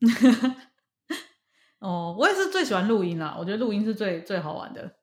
[1.80, 3.36] 哦，我也是最喜欢录音啦。
[3.38, 4.96] 我觉得录音是最最好玩的。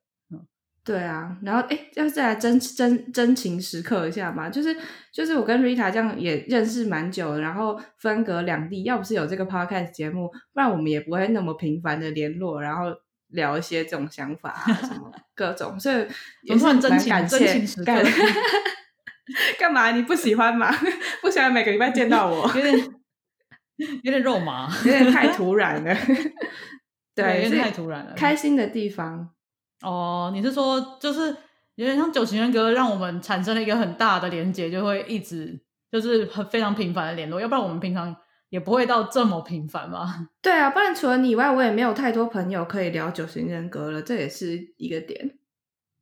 [0.83, 4.75] 对啊，然后哎，要再来真真真情时刻一下嘛，就是
[5.13, 12.85] 就是我跟 Rita 这样也认识蛮久，然后分隔两地，要不是有这个 podcast 节目，不然我们也不会那么频繁的联络，然后
[13.27, 16.07] 聊一些这种想法啊什么各种，所以
[16.49, 17.93] 也算真情真情时刻。
[19.59, 19.91] 干嘛？
[19.91, 20.73] 你不喜欢吗？
[21.21, 22.75] 不喜欢每个礼拜见到我，有点
[24.03, 25.95] 有点肉麻，有点太突然了。
[27.13, 28.13] 对，有点太突然了。
[28.15, 29.29] 开心的地方。
[29.81, 31.35] 哦，你是说就是
[31.75, 35.59] 有点像九型人格，让我们产生了一个很大的连接，就会一直
[35.91, 38.15] 就是很非常频繁的联络，要不然我们平常
[38.49, 40.29] 也不会到这么频繁嘛。
[40.41, 45.37] 对啊，不然除了你以外，我也没有太多朋友可以聊九型人格了，这也是一个点。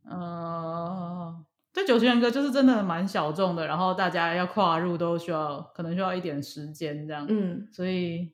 [0.03, 7.25] 呃，这九型人格就是真的蛮小众的，然后大家要跨入都需要可能需要一点时间这样。
[7.29, 8.33] 嗯，所以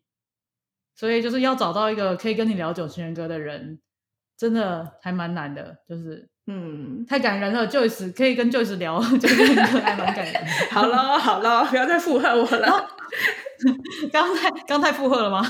[0.96, 3.80] 所以就是要找到一个可以跟你聊九型人格的人。
[4.38, 7.68] 真的还蛮难的，就是嗯，太感人了。
[7.68, 10.46] Joyce 可以跟 Joyce 聊，就是还蛮感人。
[10.70, 12.88] 好了好了，不要再附和我了。
[14.12, 15.42] 刚才刚太附和了吗？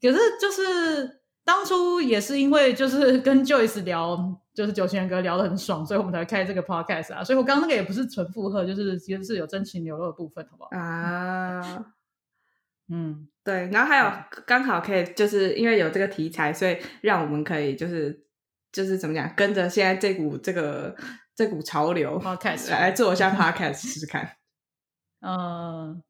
[0.00, 7.24] 可是就是当初也是因为就是跟 Joyce 聊，就是九千哥聊得很爽，所以我们才开这个 podcast 啊。
[7.24, 10.70] 所以我刚刚那个也不是纯附和，就是其实是有真情流露的部分，好不好？
[10.78, 11.86] 啊。
[12.90, 14.10] 嗯，对，然后还有
[14.46, 18.26] 刚好可以，就是因为有这个题材，所以让我们可以就是
[18.72, 20.96] 就是怎么讲，跟着现在这股这个
[21.36, 24.36] 这股潮流，podcast 来做一下 podcast 试试看。
[25.20, 26.02] 嗯，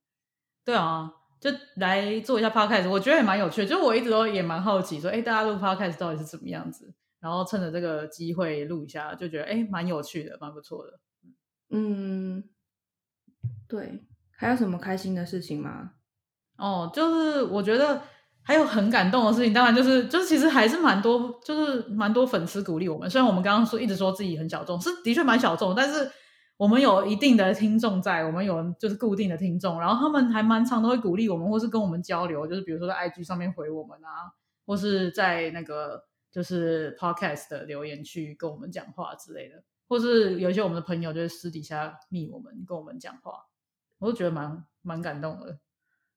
[0.65, 3.67] 对啊，就来做一下 podcast，我觉得也蛮有趣的。
[3.67, 6.95] 就我一直都也蛮好奇，说哎，大家录 podcast 到底是怎么样子？
[7.21, 11.01] 然后趁着这个机会录一下，就觉得哎，蛮有趣的，蛮不错的。
[11.71, 12.45] 嗯，
[13.67, 14.05] 对，
[14.37, 15.95] 还有什么开心的事情吗？
[16.57, 18.01] 哦，就是我觉得
[18.43, 23.09] 还有很感动的事情，当然就是就是其实还是蛮多，就是蛮多粉丝鼓励我们。
[23.11, 26.11] 虽然我们刚刚说一直说自己很小众，是的确蛮小众，但是
[26.57, 34.31] 我们有一定的听众在，我们有就是固定的听众，然后他们还蛮常都会鼓励我们，或是跟我们交流，就是比如说在 IG 上面回我们啊，
[34.67, 43.33] 或是在那个就是 Podcast 的留言区跟我们讲话之类的，或是有一些我们的朋友就是私底下密我们跟我们讲话。
[43.99, 45.59] 我都觉得蛮蛮感动的。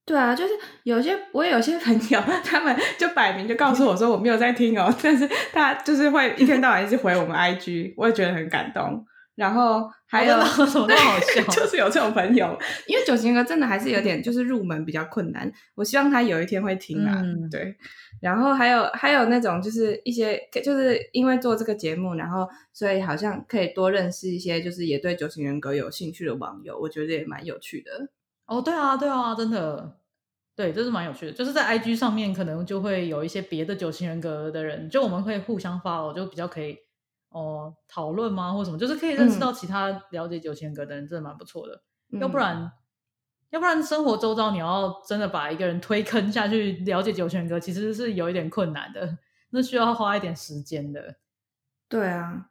[0.07, 9.05] 对啊，就是有些我有些朋友， 他们就摆明就告诉我说我没有在听哦，但是他就是会一天到晚一直回我们 IG，我也觉得很感动。
[9.35, 15.51] 然后还有什么都好笑， 就是有这种朋友，因为九型人格真的还是有点就是入门比较困难。
[15.75, 17.75] 我希望他有一天会听啊，对。
[18.19, 27.91] 然后还有还有那种就是一些就是因为做这个节目，然后所以好像可以多认识一些就是也对九型人格有兴趣的网友，我觉得也蛮有趣的。
[28.47, 29.99] 哦，对啊，对啊，真的，
[30.55, 31.31] 对，这是蛮有趣的。
[31.31, 36.79] 就是在 IG 上面可能就会有一些别的九型人格的人，就我们会互相发，就比较可以。
[37.29, 41.83] 哦，讨论吗，或什么，就是可以认识到其他了解九型人格的人，真的蛮不错的。
[42.19, 42.71] 要不然，
[43.49, 49.17] 要不然生活周遭你要真的把一个人推坑下去了解九型人格，其实是有一点困难的，
[49.51, 51.17] 那需要花一点时间的。
[51.89, 52.49] 对啊。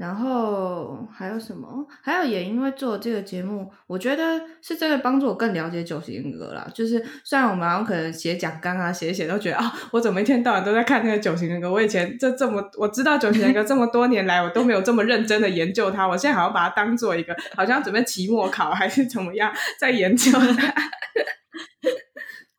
[0.00, 1.68] 然后还有什么？
[2.02, 6.66] 还有也因为做这个节目，我觉得是真的帮助我更了解九型人格啦。
[6.74, 11.70] 就是虽然我们好像可能写讲纲啊，写写都觉得啊，我怎么一天到晚都在看那个九型人格？
[11.70, 16.08] 我以前这这么我知道九型人格这么多年来，我都没有这么认真的研究它。
[16.08, 20.74] 我现在好像把它当做一个，好像准备期末考还是怎么样在研究它。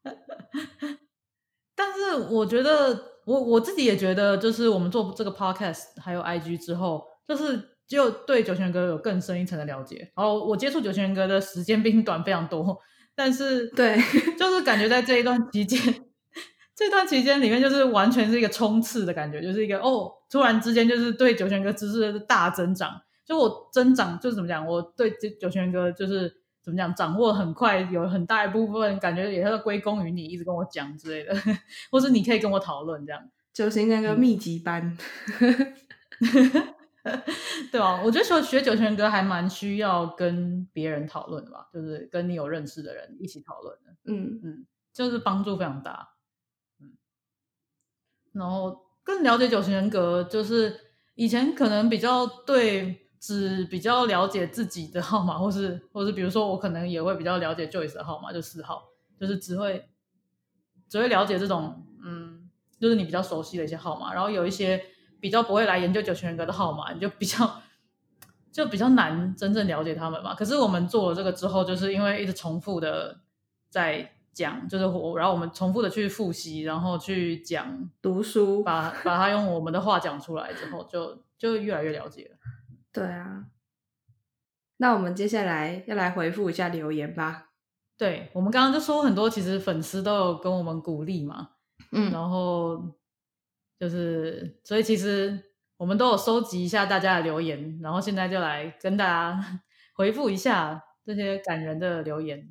[1.75, 7.09] 但是我觉得，我我自己也觉得，就是我们做这个 podcast 还有 IG 之后。
[7.35, 12.77] 就是就对九泉哥有更深一层的了解，然后我接触九泉哥的时间比你短非常多，
[13.15, 13.97] 但是对，
[14.37, 15.79] 就是感觉在这一段期间，
[16.75, 31.33] 这段期间里面就是完全是一个冲刺的感觉，就是一个哦，突然之间就是对九泉哥知识的大增长，就我增长就是怎么讲，我对九九泉哥就是怎么讲掌握很快，有很大一部分感觉也是归功于你一直跟我讲之类的，
[31.89, 33.21] 或是你可以跟我讨论这样，
[33.53, 34.97] 九型那个秘籍班。
[37.71, 43.91] 对啊，我觉得学学九泉歌还蛮需要跟别人讨论的吧，就是跟你有认识的人一起讨论的。
[44.03, 46.09] 嗯嗯，就是帮助非常大。
[46.79, 46.91] 嗯，
[48.33, 50.79] 然后更了解九型人格，就是
[51.15, 59.89] 以前可能比较对只比较了解自己的号码，或是或是比如说我可能也会比较了解 Joyce 的号码，就四号，就是只会
[60.87, 62.47] 只会了解这种嗯，
[62.79, 64.85] 就是你比较熟悉的一些号码，然后有一些。
[65.21, 67.61] 比较不会来研究九泉人格的号码，你就比较
[68.51, 70.33] 就比较难真正了解他们嘛。
[70.33, 73.21] 可是我们做了这个之后，就是因为一直重复的
[73.69, 82.37] 在讲，就是我，然后我们重复的去复习，然后去讲读书，把 把它用我们的话讲出来之后，就就越来越了解了。
[82.91, 83.45] 对啊，
[84.77, 87.49] 那我们接下来要来回复一下留言吧。
[87.97, 91.51] 对我们刚刚就说很多，其实粉丝都有跟我们鼓励嘛，
[91.91, 92.95] 嗯，然后。
[93.81, 95.43] 就是，所以其实
[95.75, 99.43] 我们都有收集一下大家的留言，然后现在就来跟大家
[99.97, 102.47] 回复一下这些感人的留言。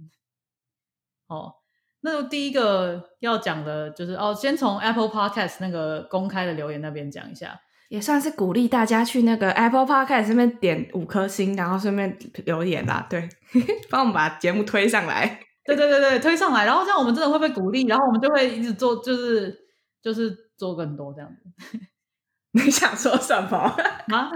[1.29, 1.55] 哦，
[2.01, 13.07] 那第一个要讲的就是哦，先从 Apple Podcast 那个公开的留言那边讲一下，也算是鼓励大家去那个 Apple Podcast 上面点五颗星，然后顺便留言啦。
[13.09, 13.29] 对，
[13.89, 15.39] 帮我们把节目推上来。
[15.65, 19.57] 对对对对，推上来，然后这样我们真的会被鼓励，然后我们就会一直做，就是
[20.03, 20.50] 就是。
[20.61, 21.79] 做更多这样子，
[22.53, 24.31] 你想说什么啊？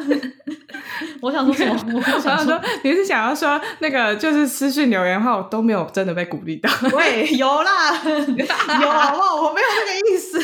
[1.20, 1.92] 我想说什么？
[1.94, 6.70] 我想说你是想要说那个就是私信留言的话，我都没有真的被鼓励到？
[6.96, 9.36] 喂，有啦， 有好不好？
[9.42, 10.40] 我没有那个意思。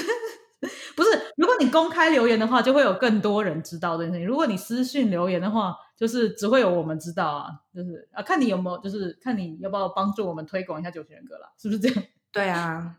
[0.94, 4.26] 不是，如果你公开留言的话，就会有更多人知道这件事情。
[4.26, 7.46] 如果你私信留言的话，就是只会有我们知道啊。
[7.74, 12.02] 就是啊，看你有没有，就是看你要不要帮助我们推广一下九型人格啦，是不是这样？
[12.30, 12.96] 对啊。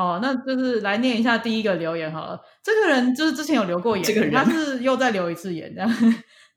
[0.00, 2.40] 好，那就是来念一下第一个留言好了。
[2.62, 5.90] 这个人就是之前有留过言，这个人他是又再留一次言，这样。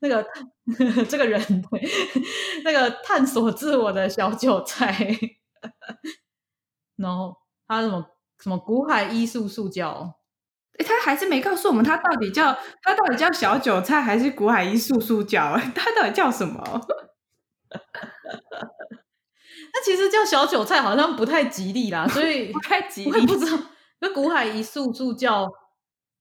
[0.00, 0.26] 那个
[1.08, 1.40] 这个人，
[2.64, 5.06] 那个探索自我的小韭菜。
[6.96, 7.36] 然后
[7.68, 8.04] 他什么
[8.38, 10.20] 什么古海艺术素教，
[10.78, 15.60] 哎，他还是没告诉我们他到底叫他到底叫小韭菜还是古海艺术素教？
[15.74, 16.80] 他到底叫什么？
[19.76, 23.26] 那其实叫小韭菜好像不太吉利啦，所以 不太吉利。
[23.26, 23.58] 不知道，
[24.00, 25.46] 那古海一宿助教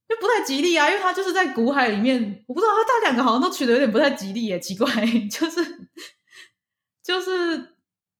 [0.09, 4.87] 就不太吉利啊，因为他就是在古海里面，我不知道他他两个好像都取得有点不太吉利耶，奇怪，
[5.29, 5.63] 就是
[7.03, 7.31] 就是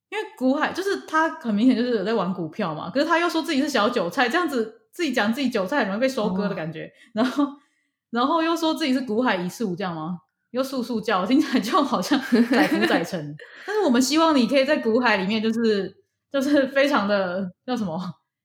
[0.09, 7.47] 因为古海就是他很明显就是有在玩股票嘛，可是他又说自己是小韭菜，这样子自己讲自己韭菜很容易被收割的感觉，然后
[8.11, 10.19] 然后又说自己是古海一宿这样吗？
[10.53, 12.19] 又速速叫，听起来就好像
[12.51, 13.35] 载浮载沉。
[13.65, 15.91] 但是我们希望你可以在古海里面，就是
[16.31, 17.99] 就是非常的叫什么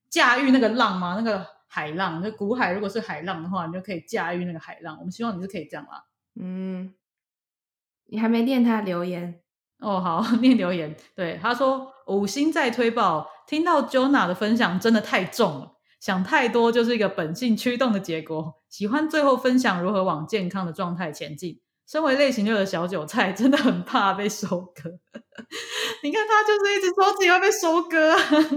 [0.08, 1.16] 驾驭那个浪吗？
[1.18, 4.96] 那个海浪，那古海如果是海浪的话，你就可以驾驭那个海浪。
[4.98, 6.02] 我们希望你是可以这样啦。
[6.40, 6.94] 嗯，
[8.06, 9.42] 你还没念他留言，
[9.80, 10.96] 哦，好， 念留言。
[11.14, 18.54] 对，他说五星在推爆，听到 Jonah 的分享真的太重了，想太多就是一个本性驱动的结果。
[18.70, 21.60] 喜欢最后分享如何往健康的状态前进。
[21.88, 24.90] 身为类型六的小韭菜，真的很怕被收割。
[26.04, 28.14] 你看他就是一直说自己会被收割。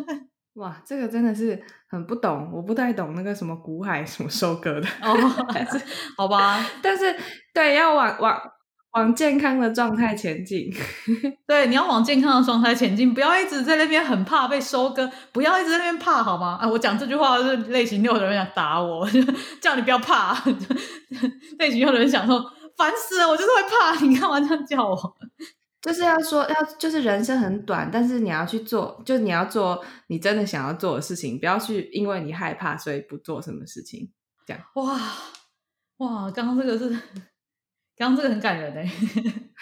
[0.56, 1.58] 哇，这个真的是
[1.90, 4.88] 很不懂，我不太懂那个什么股海什么收割的。
[5.02, 5.16] 哦，
[6.18, 7.16] 好吧，但是
[7.54, 8.38] 对，要往往
[8.92, 10.70] 往健康的状态前进。
[11.48, 16.58] 对，你要往健康的状态前进，不要一直在那边很怕被收割，不要一直在那边怕，好吗？
[16.62, 19.08] 啊，我讲这句话是类型六的人想打我，
[19.62, 20.36] 叫你不要怕。
[21.60, 22.44] 类型六的人想说。
[22.78, 24.06] 烦死了，我就是会怕。
[24.06, 25.18] 你干嘛这样叫我？
[25.82, 34.12] 就是要说，要就是人生很短，但是你要去做，就你要做你真的想要做的事情，不要去因为你害怕所以不做什么事情。
[34.46, 35.00] 这样哇
[35.98, 36.90] 哇，刚刚这个是，
[37.98, 38.92] 刚刚这个很感人哎，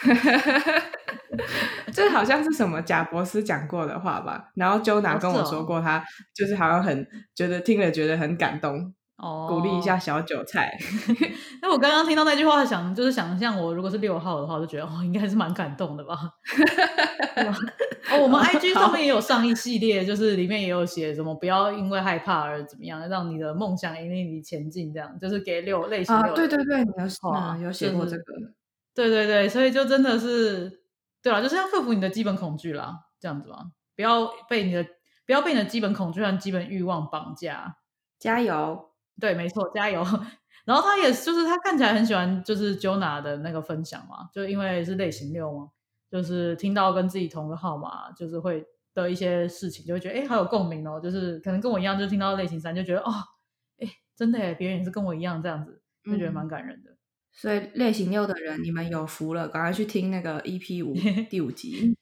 [1.94, 4.52] 这好像是什么贾博士讲过的话吧？
[4.56, 6.04] 然后 Jona 跟我说过，他
[6.36, 8.94] 就是好像很觉得听了觉得很感动。
[9.22, 10.72] 哦，鼓励一下小韭菜。
[11.62, 16.18] 那我刚刚听到那句话，想就是想象我如果是六号的话，就觉得哦，应该是蛮感动的吧。
[18.12, 26.34] 哦，我们 IG 上面也有上一系列，就是里面也有写什么不要因为害怕而怎么样，让你的梦想引领你前进，这样就是给六类型六。
[26.34, 26.92] 对对对，你
[27.62, 28.24] 有有写过这个。
[28.96, 30.82] 对对对，所以就真的是
[31.22, 33.66] 对了，就是要克服你的基本恐惧啦，这样子嘛，
[33.96, 34.84] 不要被你的
[35.26, 37.76] 不要被你的基本恐惧和基本欲望绑架，
[38.18, 38.89] 加油。
[39.20, 40.04] 对，没错，加油。
[40.66, 45.70] 然后他也就是他看起来很喜欢，就是 Jona 的那个分享嘛，就因为是类型六嘛，
[46.12, 48.64] 就是听到跟自己同个号码，就是会
[48.94, 51.00] 的一些事情，就会觉得哎，好有共鸣哦。
[51.00, 53.12] 就是可能跟我一样，就听到类型三，就觉得哦，
[53.80, 56.92] 哎，真的哎，别人也是跟我一样这样子，就觉得蛮感人的。
[57.32, 60.94] 所以类型六的人，你们有福了，赶快去听那个 EP 五
[61.30, 61.98] 第五集。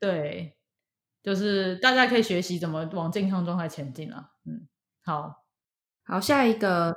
[0.00, 0.56] 对，
[1.22, 4.30] 就是大家可以学习怎么往健康状态前进啊。
[4.44, 4.66] 嗯，
[5.04, 5.41] 好。
[6.04, 6.94] 好，下一个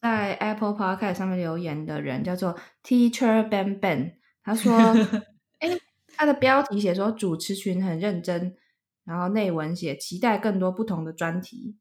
[0.00, 4.72] 在 Apple Podcast 上面留言的人叫做 Teacher Ben Ben，他说：
[5.60, 5.68] “哎，
[6.16, 8.56] 他的标题写说主持群很认真，
[9.04, 11.76] 然后内文写期待更多不同的专题。”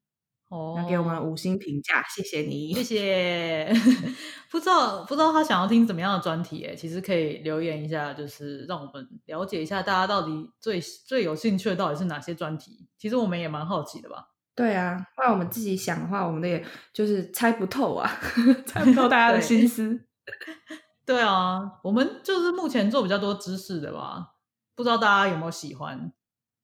[0.49, 3.69] 哦，给我们五星评价，谢谢你，谢谢。
[4.49, 6.63] 不知道不知道他想要听怎么样的专题？
[6.63, 12.87] 哎，其实可以留言一下，就是让我们了解一下大家到底最最有兴趣的到底是哪些专题。
[12.97, 14.29] 其实我们也蛮好奇的吧。
[14.57, 18.09] 对啊，不然我们自己想的话，我们的也就是猜不透啊，
[18.65, 20.01] 猜不透大家的心思。
[21.05, 24.33] 对啊，我们就是目前做比较多知识的吧，
[24.73, 26.11] 不知道大家有没有喜欢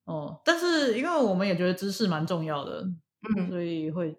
[0.05, 0.41] 哦。
[0.43, 2.83] 但是因为我们也觉得知识蛮重要的，
[3.37, 4.17] 嗯，所以会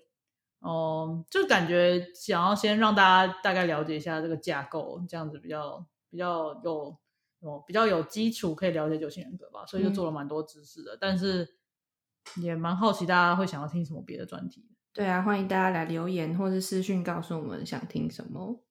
[0.61, 6.97] 哦，就感觉想要先让大家大概了解一下这个架构，这样子比较比较有
[7.41, 9.66] 哦比较有基础，可以了解九型人格吧。
[9.66, 11.57] 所以就做了蛮多知识的，但是。
[12.37, 14.66] 也蛮好奇大家会想要听什么别的专题。
[14.93, 18.64] 对啊，欢迎大家来留言或是私讯告诉我们想听什么。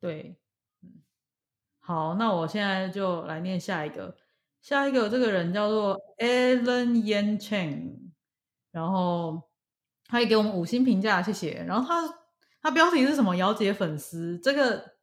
[0.00, 0.38] 对，
[0.82, 1.02] 嗯，
[1.80, 4.16] 好，那我现在就来念下一个。
[4.62, 8.12] 下一个这个人叫做 Alan Yan Cheng，
[8.70, 9.50] 然后
[10.06, 11.62] 他也给我们五星评价，谢谢。
[11.68, 12.14] 然后他
[12.62, 13.36] 他标题是什么？
[13.36, 14.94] 姚姐粉丝，这个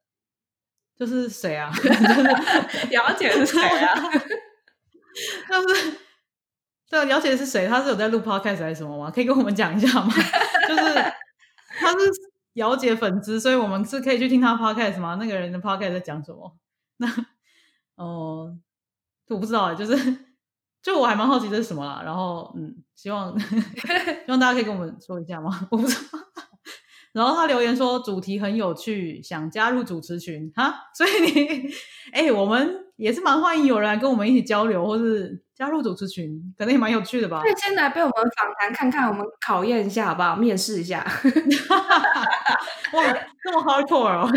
[0.96, 1.72] 就是谁啊？
[2.90, 3.96] 姚姐是谁啊？
[5.48, 5.98] 就是。
[6.92, 7.66] 对，了解是谁？
[7.68, 9.10] 他是有在录 podcast 还是什么吗？
[9.10, 10.12] 可以跟我们讲一下吗？
[10.68, 10.94] 就是
[11.80, 12.12] 他是
[12.56, 15.16] 姚姐粉丝，所以我们是可以去听他 podcast 吗？
[15.16, 16.58] 那个人的 podcast 在讲什么？
[16.98, 17.08] 那
[17.96, 18.58] 哦，
[19.30, 20.18] 我不知道哎，就是
[20.84, 22.02] 就我还蛮好奇这是什么啦。
[22.04, 25.66] 然后嗯，希望 希望大家可以跟我们说一下吗？
[25.72, 26.20] 我不知道。
[27.14, 30.90] 然后他留言说主题很有趣，想加入主持群哈。
[30.94, 31.70] 所以你
[32.12, 35.42] 哎，我们也是蛮欢迎有人来跟我们一起交流，或是。
[35.62, 37.40] 加入主持群可能也蛮有趣的吧？
[37.44, 40.36] 可以先来被我们访谈看看，我们考验一下好不好？
[40.36, 41.06] 面试一下。
[42.94, 43.04] 哇，
[43.44, 44.28] 这么 hardcore 哦！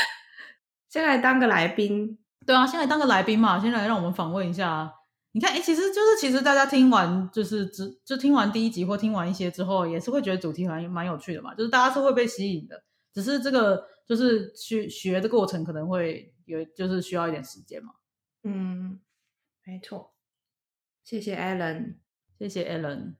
[0.90, 4.92] 先来当个来宾，对啊，先来当个来宾嘛，先来让我们访问一下。
[5.32, 12.82] 你看，哎，其实就是其实大家听完就是只就听完第一集或听完一些之后，也是会觉得主题蛮蛮有趣的嘛，就是大家是会被吸引的，
[13.14, 17.94] 只是这个就是去学的过程可能会有就是需要一点时间嘛。
[18.42, 19.00] 嗯，
[19.64, 20.13] 没错。
[21.04, 21.94] 谢谢 Allen，
[22.38, 23.14] 谢谢 Allen。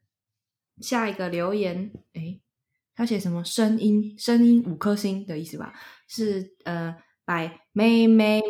[0.80, 2.40] 下一个留言，哎，
[2.96, 3.44] 他写什么？
[3.44, 5.72] 声音，声音五颗星的意思吧？
[6.08, 8.40] 是呃，by 妹妹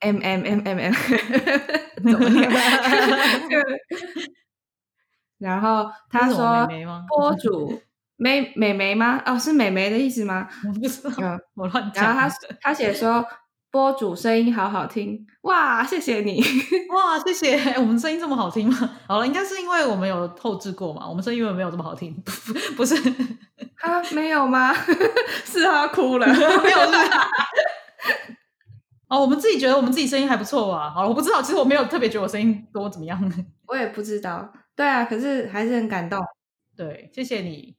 [0.00, 0.92] M M M M M，
[2.02, 2.50] 怎么念？
[5.38, 6.68] 然后他说
[7.08, 7.80] 播主
[8.16, 9.22] 美美眉吗？
[9.24, 10.46] 哦，是美眉的意思吗？
[10.66, 12.04] 我不知道，我乱讲。
[12.04, 12.28] 然后他
[12.60, 13.24] 他写说
[13.70, 16.42] 播主声音好好听，哇，谢谢你，
[16.92, 18.98] 哇，谢谢，我们声音这么好听吗？
[19.06, 22.12] 好了，应该是因为我们有后置过嘛，我们声音因为没有这么好听，
[22.76, 22.96] 不是
[23.80, 24.02] 啊？
[24.12, 24.74] 没有吗？
[25.44, 27.28] 是他哭了，没有啦。
[29.08, 30.90] 哦，我们自己觉得我们自己声音还不错啊。
[30.90, 33.20] 好了，我不知道，其实我没有特别觉得我声音多怎么样，
[33.68, 34.52] 我也不知道。
[34.74, 36.18] 对啊，可是还是很感动。
[36.76, 37.76] 对，谢谢你。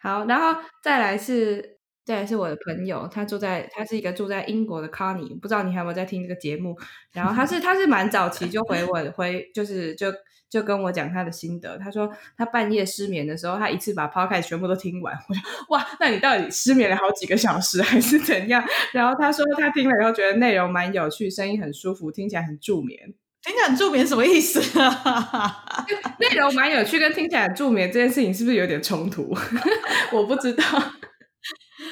[0.00, 1.79] 好，然后再来是。
[2.04, 6.76] 这是我的朋友，他住在，他是一个住在英国的 Connie，不知道你有没有在听这个节目？
[7.12, 10.12] 然后他是，他是蛮早期就回我回，就是就
[10.48, 11.78] 就跟我讲他的心得。
[11.78, 15.14] 他说他半夜失眠的时候，他一次把 Podcast 全部都听完。
[15.28, 18.64] 我说哇，那你到底失眠了好几个小时还是怎样？
[18.92, 23.14] 然后他说他听了以后觉得内容蛮有趣，声音很舒服，听起来很助眠。
[23.42, 24.60] 听起来很助眠什么意思？
[26.18, 29.32] 内容蛮有趣，跟听起来很助眠这件事情是不是有点冲突？
[30.12, 30.64] 我不知道。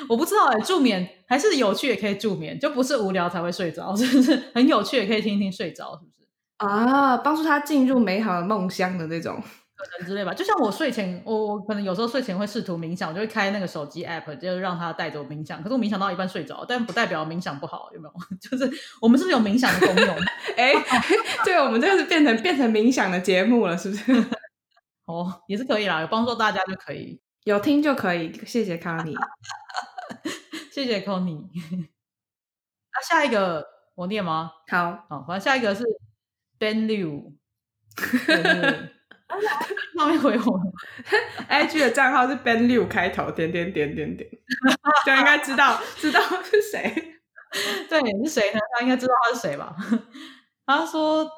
[0.08, 6.18] 我不知道哎，助眠还是有趣也可以助眠，就不是无聊才会睡着， 就是很有趣也可以听听睡着，是不是？
[6.58, 9.40] 啊，帮助他进入美好的梦乡的那种，
[9.76, 10.34] 可能之类吧。
[10.34, 15.62] 就像我睡前，我我可能有时候睡前会试图冥想，我就会开那个手机 app，就让他带着我冥想。
[15.62, 18.14] 可是我冥想到一半睡着，但不代表冥想不好，有没有？
[18.40, 18.68] 就是
[19.00, 20.16] 我们是不是有冥想的功用？
[20.56, 20.72] 哎，
[21.44, 24.24] 对，我们这个是变成变成冥想的节目了，是不是？
[25.06, 28.32] 哦，也是可以啦，有帮助大家就可以，有听就可以。
[28.44, 29.14] 谢谢康妮。
[30.72, 31.46] 谢谢 Conny。
[32.92, 34.52] 那下一个我念吗？
[34.68, 35.84] 好，好，反正下一个是
[36.58, 37.32] Ben Liu。
[39.96, 40.60] 上面回我
[41.50, 44.30] ，IG 的账号是 Ben Liu 开头，点点点点点，
[45.04, 47.14] 就应该知道知道是谁。
[47.88, 48.60] 对，是谁呢？
[48.74, 49.74] 他应该知道他是谁吧？
[50.64, 51.28] 他说，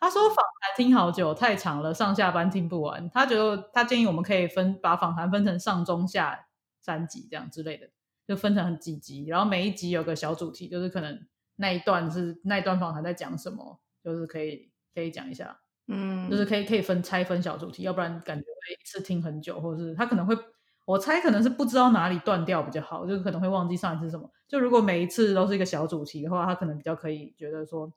[0.00, 3.08] 他说访谈听好久，太长了，上下班听不完。
[3.10, 6.46] 他觉得他建议我们可以分把访谈分成上中下
[6.80, 7.90] 三集这样之类的。
[8.28, 11.26] 就分成很几集，然后每一集有个小主题，就是可能
[11.56, 20.36] 那一段是那一段访谈在讲什么，就是可以可以讲一下，嗯，就是可以可以分拆分小主题，要不然感觉会一次听很久，或者是他可能会，
[20.84, 24.30] 我猜可能是不知道哪里断掉比较好，就可能会忘记上一次什么。
[24.46, 27.90] 就如果每一次都是一个小主题的话，他可能比较可以觉得说，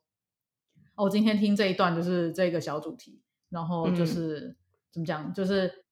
[0.96, 4.56] 哦，今天听这一段就是这个小主题，然后就是
[4.94, 5.84] 怎么讲，就是。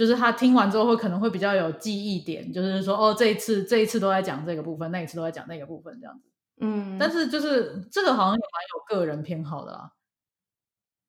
[0.00, 6.26] 就是他听完之后会可能会比较有记忆点，就是说哦，这一次这一次都在讲这个部分，那一次都在讲那个部分这样子。
[6.62, 9.92] 嗯，但是就是这个好像也蛮有个人偏好的啦。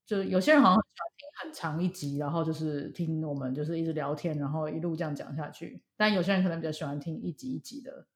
[0.05, 5.81] 就有些人好像很喜欢听很长一集，然后就是听我们就是一直聊天，然后一路这样讲下去。
[5.95, 8.07] 但有些人可能比较喜欢听一集一集的。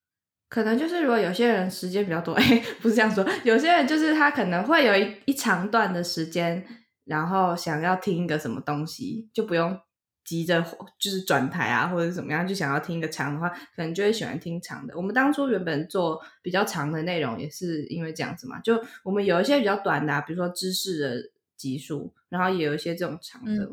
[0.50, 6.66] 可能就是如果有些人时间比较多， 哎，不是这样说，有些人就是他可能会有一一长段的时间，
[7.06, 9.80] 然后想要听一个什么东西，就不用。
[10.26, 10.62] 急着
[11.00, 14.98] 就是转台啊，或者怎么样，就想要听一个长的话，可能就会喜欢听长的。
[14.98, 18.60] 我们当初原本做比较长的内容，也是因为这样子嘛。
[18.60, 23.70] 就我们有一些比较短的，比如说知识的集数，然后也有一些这种长的。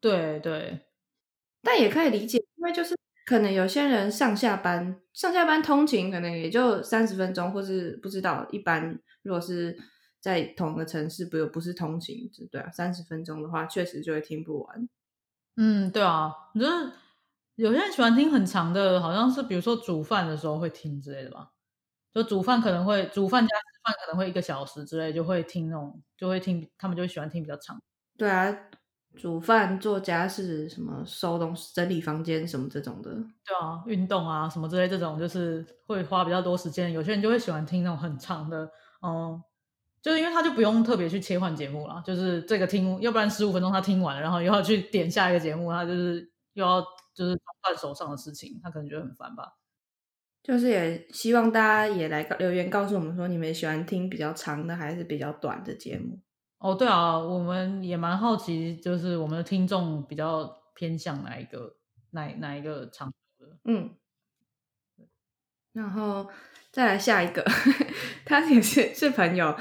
[0.00, 0.86] 对对，
[1.62, 2.96] 但也可以理解，因为就是
[3.26, 8.46] 可能有些人上下班上下班通勤，可能也就三十分钟，或是不知道。
[8.52, 9.76] 一般如果是
[10.20, 14.88] 在同一个城市，不不是通勤，对啊，三十分钟的话，确实就会听不完。
[15.56, 16.92] 嗯，对啊，就是
[17.56, 21.50] 有些人喜欢听很长的，好像是比如说煮饭的时候会听之类的吧。
[22.14, 27.80] 就煮饭可能会煮饭加吃饭可能会一个小时之类，就会听那种，就会听他们就会喜欢听比较长。
[28.18, 28.54] 对啊，
[29.16, 33.10] 煮饭做家事什么收东西整理房间什么这种的。
[33.46, 36.92] 对啊，运动啊什么之类这种就是会花比较多时间。
[36.92, 38.70] 有些人就会喜欢听那种很长的，
[39.02, 39.42] 嗯。
[40.02, 46.80] 就是因为他就不用特别去切换节目了，就是这个听，要不然十五分钟他听完了，然后又要去点下一个节目，他就是又要
[47.14, 49.56] 就是换手上的事情，他可能觉得很烦吧。
[50.42, 56.18] 就是也希望大家也来留言告诉我们说，你们喜欢听比较长的还是比较短的节目？
[56.58, 61.76] 哦，对啊，我们也蛮好奇，就是我们的听众比较偏向哪一个
[62.12, 63.58] 哪哪一个长度的？
[63.64, 63.94] 嗯，
[65.74, 66.26] 然后
[66.70, 67.44] 再来下一个，
[68.24, 69.54] 他也是是朋友。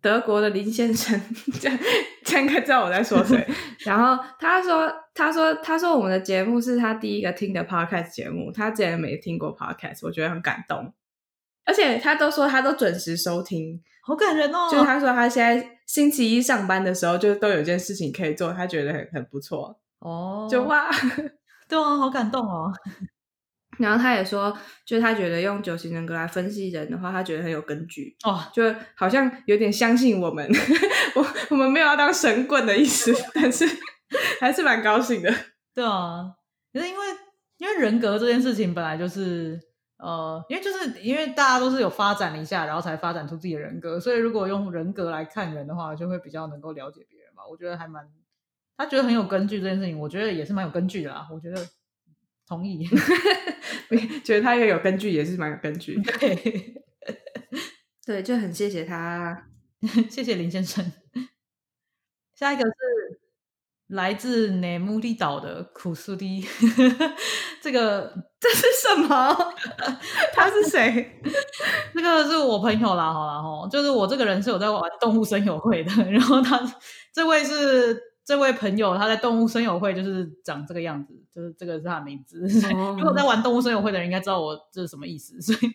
[0.00, 1.20] 德国的林先生，
[1.60, 1.78] 这样
[2.24, 3.46] 这样应该知道我在说谁。
[3.84, 10.92] 然后他说，他说，他说我们的节目是他第一个听的 podcast 节目，他之前没听过 podcast，我觉得很感动。
[11.64, 14.68] 而且他都说他都准时收听，好感人哦。
[14.72, 20.48] 就他说他现在星期一上班的时候，就都有件事情可以做，他觉得很很不错哦。
[20.50, 20.90] 就哇，
[21.68, 22.72] 对啊，好感动哦。
[23.80, 28.62] 然后他也说，就是他觉得用九型人格来分析人的话，他觉得很有根据哦，就
[28.94, 30.48] 好像有点相信我们。
[31.16, 33.66] 我我们没有要当神棍的意思，但是
[34.40, 35.34] 还是蛮高兴的。
[35.74, 36.30] 对啊，
[36.72, 37.00] 可是因为
[37.58, 39.58] 因为人格这件事情本来就是，
[39.98, 47.42] 呃，因为就是因为大家都是有发展了一下，然后才发展出自己的人格，所以如果用人格来看人的话，就会比较能够了解别人吧。
[47.50, 48.06] 我觉得还蛮，
[48.76, 51.26] 他觉得很有根据这件事情，我觉得也是蛮有根据的啦。
[51.32, 51.66] 我觉得
[52.50, 52.84] 同意，
[54.24, 55.94] 觉得他也有根据，也是蛮有根据。
[56.02, 56.82] 对，
[58.04, 59.46] 对，就很谢谢他，
[60.10, 60.92] 谢谢林先生。
[62.34, 62.70] 下一个是
[63.86, 66.44] 来自内穆利岛的苦苏迪，
[67.62, 69.54] 这个这是什么？
[70.34, 71.22] 他是谁？
[71.94, 76.60] 这个是我朋友啦，好啦吼，就是我这个人是有在玩动物森友会的，然后他
[77.14, 77.96] 这位是
[78.30, 82.38] 这位朋友，他在动物森友会就是长这个样子，就是这个是他的名字。
[82.96, 85.72] 如果在玩动物森友会的人应该知道我这是什么意思，所 以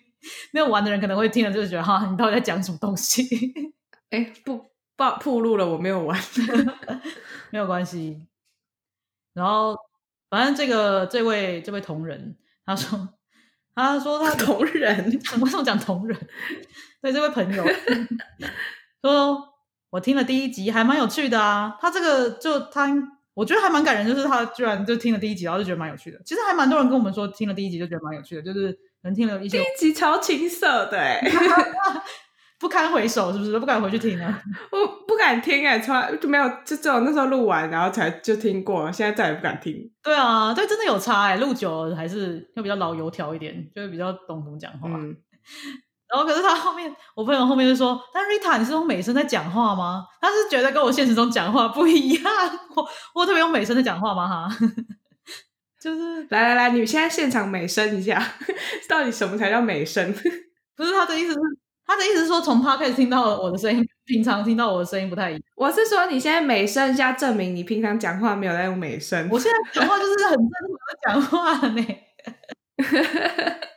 [0.53, 3.23] 没有玩的人可能会听了就是觉得哈，你到底在讲什么东西？
[4.09, 4.65] 哎，不。
[4.97, 6.17] 暴暴露了，我没有玩，
[7.51, 8.25] 没有关系。
[9.33, 9.75] 然后，
[10.29, 13.09] 反正这个这位这位同仁，他说，
[13.75, 16.17] 他说他同仁，什么时候讲同仁？
[17.01, 17.61] 对，这位朋友
[19.03, 19.54] 说，
[19.95, 21.77] 我听了第一集，还蛮有趣的啊。
[21.79, 22.85] 他这个就他，
[23.33, 26.19] 我觉得还蛮感人，就是他居然就听了第一集，然后就觉得蛮有趣的。
[26.25, 30.99] 其实还蛮多人跟我们说，听了第一集就觉得蛮有趣的，就是能听了一些 第一集超青涩的。
[32.59, 34.41] 不堪回首，是不是都不敢回去听了？
[34.71, 39.89] 我不敢听哎，从来就没有，就只有那时候录完，然后才就听过，现在再也不敢听。
[40.03, 44.89] 对啊，对，真的有差哎，录久了还是要比较老油条一点，就是比较懂怎么讲话。
[46.07, 52.23] 然后可是他后面，我朋友后面就说：“但 Rita，你是用美声在讲话吗？”他是觉得跟我现实中讲话不一样。
[52.75, 54.27] 我我特别用美声在讲话吗？
[54.27, 54.57] 哈，
[55.81, 58.21] 就是来来来，你现在现场美声一下，
[58.87, 60.13] 到底什么才叫美声？
[60.75, 61.39] 不是他的意思是。
[61.87, 65.41] 他的意思是说，从 podcast 听到我的声音，平常听到我的声音不太一样。
[65.55, 69.29] 我是说，你现在美声一下证明你平常讲话没有在用美声。
[69.31, 71.85] 我现在讲话就是很正常的讲话呢。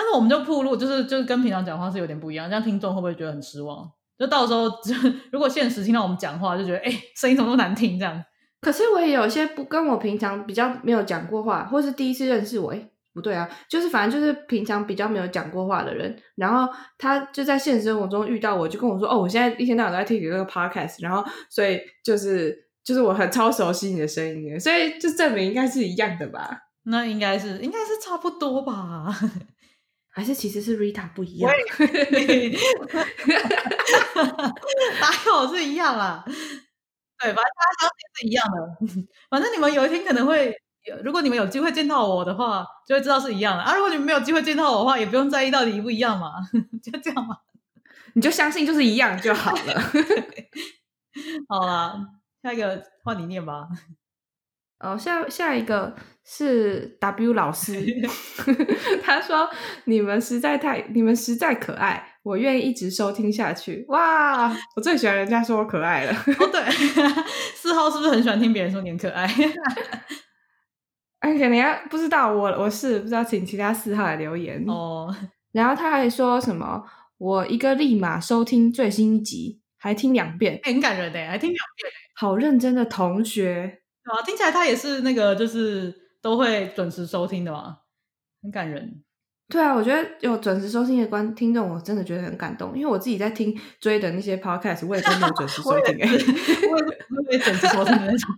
[0.00, 3.86] 但是我们就铺路，就是就是跟平常讲话是有点不一样，这样听众会不会觉得很失望？
[4.18, 4.94] 就到时候就
[5.30, 8.24] 如果现实听到我们讲话，就觉得哎，声音怎么那么难听这样。
[8.62, 12.88] 可是我也有些不跟我平常比较没有讲过话，或是第一次认识我，哎。
[13.12, 26.56] 不对啊，就是反正就是平常比较没有讲过话的人，然后他就在现实生活中遇到我，就跟我说：“哦，我现在一天到晚都在听你这个 podcast，然后所以就是就是我很超熟悉你的声音，所以就证明应该是一样的吧？
[26.84, 29.12] 那应该是应该是差不多吧？
[30.10, 31.50] 还是其实是 Rita 不一样？
[35.00, 36.24] 哪有是一样啊？
[37.18, 38.56] 对，反正大家相信是一样的，
[39.30, 40.54] 反正你们有一天可能会。”
[41.04, 43.74] 如果你们有机会见到我的话，就会知道是一样的啊。
[43.74, 46.32] 如果你们没有机会见到我的话，也不用在意到底一不一样嘛，
[46.82, 47.36] 就这样嘛，
[48.14, 49.82] 你就相信就是一样就好了。
[51.48, 52.00] 好了，
[52.42, 53.68] 下一个换你念吧。
[54.80, 57.74] 哦，下下一个是 W 老师，
[59.04, 59.48] 他说
[59.84, 63.84] 你们实在太，你们实在可爱，我愿意一直收听下去。
[63.88, 66.12] 哇， 我最喜欢人家说我可爱了。
[66.12, 66.62] 哦，对，
[67.54, 69.28] 四号是不是很喜欢听别人说你很可爱？
[71.20, 75.14] 而且你还不知道我我是不知道，请其他四号来留言哦。
[75.52, 76.82] 然后他还说什么，
[77.18, 83.79] 我一个立马收听最新一集，还听两遍，很感人的，还听两遍，好认真的同学
[84.12, 84.22] 啊！
[84.22, 87.78] 听起来他也是那个，就是都会准时收听的嘛，
[88.42, 89.02] 很感人。
[89.48, 95.98] 对啊，我觉得有准时收听的观听众，我真的觉得很感动，因为我自己在听追的那些 podcast，我也都没有准时 收听，
[96.70, 98.30] 我也准时收听的那种。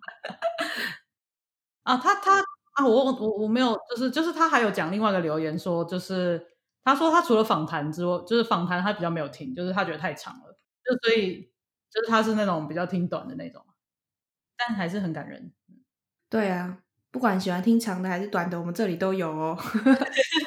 [1.83, 2.43] 啊，他他。
[2.75, 6.43] 啊，我我我没有，就是就是他还有讲另外一个留言说，就是
[6.83, 11.53] 他说他除了访谈之外，就是访谈他比较没有听，就是他觉得太长了，就所以
[11.93, 13.63] 就是他是那种比较听短的那种，
[14.69, 15.53] 但还是很感人。
[16.31, 16.79] 对啊，
[17.11, 19.59] 不管喜欢听长的还是短的，我们这里都有哦。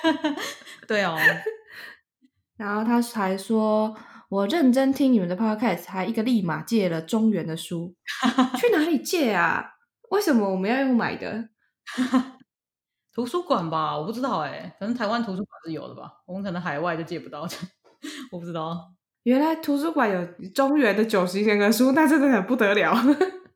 [0.87, 1.17] 对哦，
[2.57, 3.95] 然后他还说
[4.29, 7.95] 我认真听你们的 podcast，还一个立马借了中原的书，
[8.57, 9.71] 去哪里借啊？
[10.11, 11.49] 为什么我们要用买的？
[13.13, 17.47] 图书馆吧，我不知道哎，可能台湾图书馆是有的吧，我们可能海外就借不到，
[18.31, 18.91] 我不知道。
[19.23, 22.95] 原来图书馆有中原的九十年的书，那真的很不得了。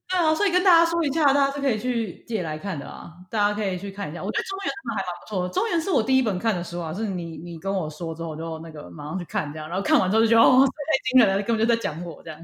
[0.09, 4.23] 对啊，所以跟大家说一下，大家是可以去借来看的啊，大家可以去看一下。
[4.23, 12.39] 我觉得中原还蛮不错，的，中原是我第一本看的书啊，是你你跟我说之后，我就那个马上去看这样，然后看完之后就觉得哦， 太惊人了，根本就在讲我这样。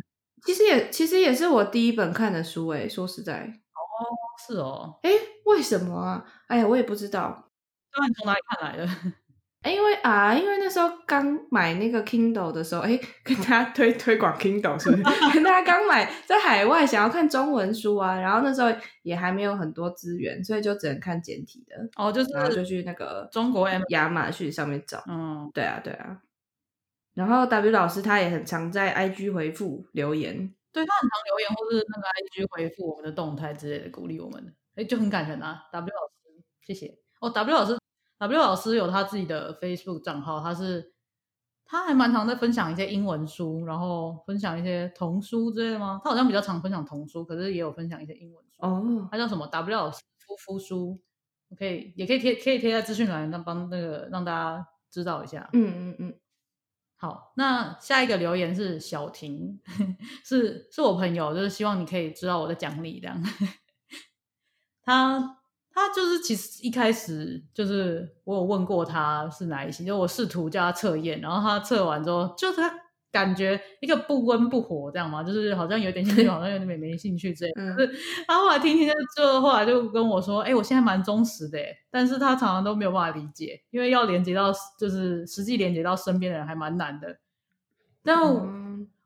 [0.45, 3.34] 其实也其实也是我第一本看的书哎，说实在。
[3.74, 4.13] 哦，
[4.47, 5.09] 是哦，哎，
[5.45, 6.26] 为什么啊？
[6.47, 7.49] 哎呀，我也不知道。
[7.97, 8.88] 那你从哪里看来的？
[9.66, 15.03] 因为啊，因为那时候刚买那个 Kindle 的时候，哎，跟大家推推广 Kindle 是不是？
[15.34, 18.70] 跟大家刚买在海外想要看中文书啊，然后那时候
[19.03, 21.76] 也还没有很多资源，所以就只能看简体的。
[21.95, 25.03] 哦，就是然后就去那个中国亚马逊上面找。
[25.07, 26.22] 嗯，对啊，对啊。
[27.13, 30.36] 然后 W 老师他也很常在 IG 回复留言，
[30.74, 35.61] 对他很常留言或是那个 IG 回复我们的动态之类的，鼓励我们，哎，就很感人啊。
[35.72, 36.93] W 老师，谢谢。
[37.22, 37.78] 哦，W 老师
[38.18, 40.93] ，W 老师有他自己的 Facebook 账号，他是
[41.66, 45.99] 他还蛮常在分享一些英文书，然后分享一些童书之类的吗？
[46.03, 48.66] 他好像比较常分享童书，可是也有分享一些英文书。
[48.66, 50.99] 哦，他叫什么？W 老师夫妇书，
[51.57, 55.49] 可以也可以贴可以贴在资讯栏，让帮那个让大家知道一下。
[55.53, 56.20] 嗯嗯嗯。
[56.97, 59.59] 好，那下一个留言是小婷，
[60.24, 63.22] 是是我朋友，就是希望你可以知道我在讲你这样。
[64.82, 65.34] 他
[65.76, 72.73] 他就是其实一开始就是我有问过他是哪一型，就我试图叫他测验，然后他测完之后，就是他
[73.11, 77.78] 感觉一个不温不火这样嘛，就是好像有点兴趣， 好像有点没没兴趣这样。
[77.78, 77.93] 是
[78.26, 81.59] 他后来听听就后来就跟我说，哎，我现在蛮忠实的，
[81.91, 87.17] 但是他常常都没有办法理解，因为要连接到就是实际连接到身边的人还蛮难的。
[88.01, 88.17] 但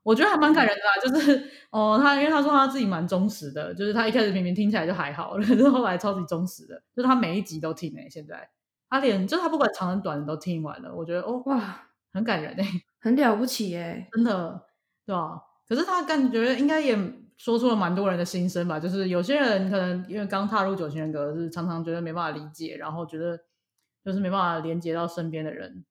[0.09, 8.09] 我觉得还蛮感人的啦，就是 哦，他因为他说他自己蛮忠实的，就是他一开始明明听起来就还好，可是后来超级忠实的，就是他每一集都听诶。
[8.09, 8.49] 现在
[8.89, 12.65] 他连就是他不管长的短的都听完了，我觉得哦哇，很感人诶，
[12.99, 14.65] 很了不起诶，真的
[15.05, 15.39] 对吧？
[15.67, 16.97] 可是他感觉应该也
[17.37, 23.39] 说出了蛮多人的心声吧，就是有些人可能因为刚踏入九型人格，是常常觉得没办法理解，然后觉得
[24.03, 25.85] 就是没办法连接到身边的人，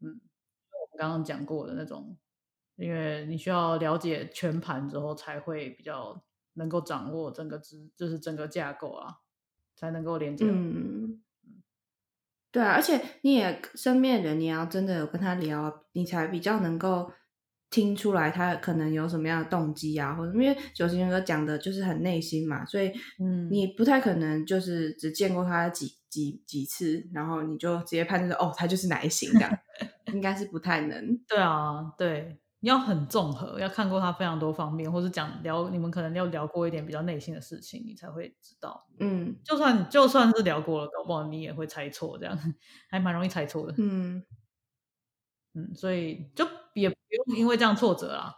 [0.00, 2.16] 嗯，我们刚刚讲过的那种。
[2.80, 6.22] 因为你需要了解全盘之后，才会比较
[6.54, 9.18] 能够掌握整个知，就是整个架构啊，
[9.76, 10.46] 才能够连接。
[10.48, 11.20] 嗯，
[12.50, 17.12] 对啊，而且你也身边的人，你要真的有跟他聊，你才比较能够
[17.68, 29.58] 听出来他可能有什么样的动机啊，或者因为九型人格讲的就是很内心嘛，所以嗯，你不太可能就是只见过他几几几次，然后你就直接判断哦，他就是哪一型这样，
[30.12, 31.16] 应该是不太能。
[31.28, 32.40] 对啊，对。
[32.60, 38.86] 你要很综合，要看过他非常多方面，或是讲聊，你们可能要聊过一点比较内心的事情，你才会知道。
[39.00, 42.36] 嗯，就算就算是聊过了，搞不好你也会猜错，这样
[42.90, 43.74] 还蛮容易猜错的。
[43.78, 44.22] 嗯
[45.54, 48.34] 嗯，所以就也不用因为这样挫折啦。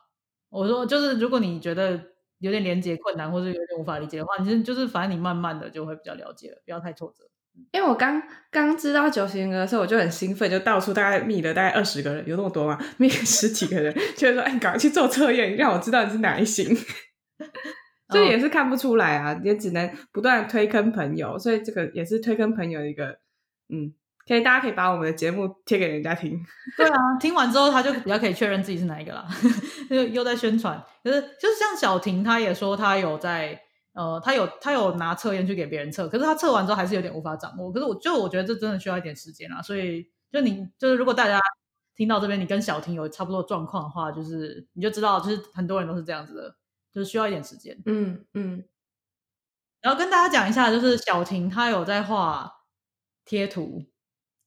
[0.48, 2.00] 我说，就是如果你觉得
[2.38, 7.28] 有点连接困难，或者有点无法理解的话，其实就是反正你慢慢的就会比较了解了，不要太挫折。
[7.70, 12.78] 因为我刚刚知道九型人格的时候，我就很兴奋，就到处大概密了大概二十个人，有那么多吗？
[12.98, 16.76] 密 十几个人，就是说，哎，赶快去做测验，让我知道你是哪一型。
[18.10, 23.06] 这也是看不出来啊，也只能不断推坑朋友，所以这个也是推坑朋友的一个，
[23.68, 23.92] 嗯，
[24.26, 26.38] 可以大家可以把我们的节目贴给人家听。
[26.76, 29.26] 对啊，听完之后他就比较可以确认自己是哪一个了，
[29.88, 30.82] 又又在宣传。
[31.02, 33.58] 可是就是像小婷，她也说她有在。
[33.92, 37.70] 呃，他有他有拿测验去给别人测，可是他测完之后还是有点无法掌握。
[37.70, 41.40] 可是我就我觉得这真的需要一点时间啊，所以就你就是如果大家
[41.94, 46.56] 听到这边，你跟小婷有差不多状况的话，就是你就知道，就是很多人都是这样子的，
[46.90, 47.80] 就是需要一点时间。
[47.84, 48.64] 嗯嗯。
[49.82, 52.50] 然后跟大家讲一下，就是小婷她有在画
[53.24, 53.91] 贴图。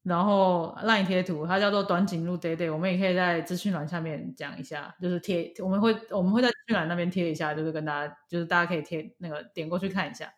[0.05, 10.31] 然后烂贴图，它叫做短颈鹿 day day，我们也可以在资讯栏下面讲一下，就是贴，我们会我们会在资讯栏那边贴一下，就是跟大家，就是大家可以贴那个点过去看一下。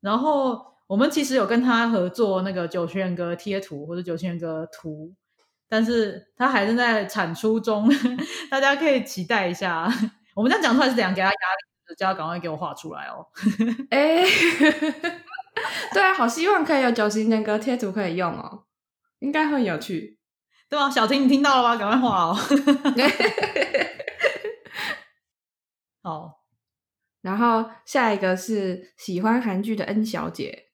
[0.00, 5.12] 然后我们其实有跟他合作那个九型人格贴图或者九型人格图，
[5.68, 7.90] 但是他还正在产出中，
[8.48, 9.92] 大家可以期待一下。
[10.36, 13.26] 我们这样讲出来是怎样给他压力，叫他赶快给我画出来哦。
[13.90, 14.22] 哎，
[15.92, 18.62] 对啊，好希望可以有九型人格贴图可以用哦。
[19.20, 20.18] 应该很有趣，
[20.68, 20.90] 对吧？
[20.90, 21.76] 小婷，你听到了吗？
[21.76, 22.36] 赶快画哦！
[26.02, 26.44] 好，
[27.22, 30.70] 然后下一个是喜欢韩剧的 N 小姐，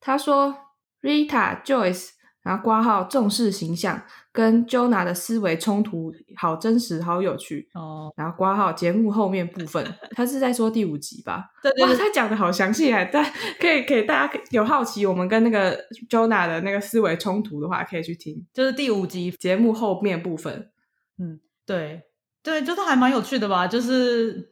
[0.00, 2.10] 她说 Rita Joyce。
[2.40, 4.06] 然后挂号重视形象，
[4.38, 8.12] 跟 Jonah 的思维冲突，好真实，好有趣哦。
[8.16, 11.46] 然后挂号节目后面部分，他是在说第五集吧？
[11.60, 13.04] 对对，他讲的好详细啊！
[13.12, 13.24] 但
[13.58, 15.76] 可以给大家有好奇，我们跟那个
[16.08, 20.70] Jonah 的那个思维冲突的话，可以去听，就是第五集节目后面部分。
[21.18, 22.02] 嗯，对
[22.44, 23.66] 对，就是还蛮有趣的吧？
[23.66, 24.50] 就是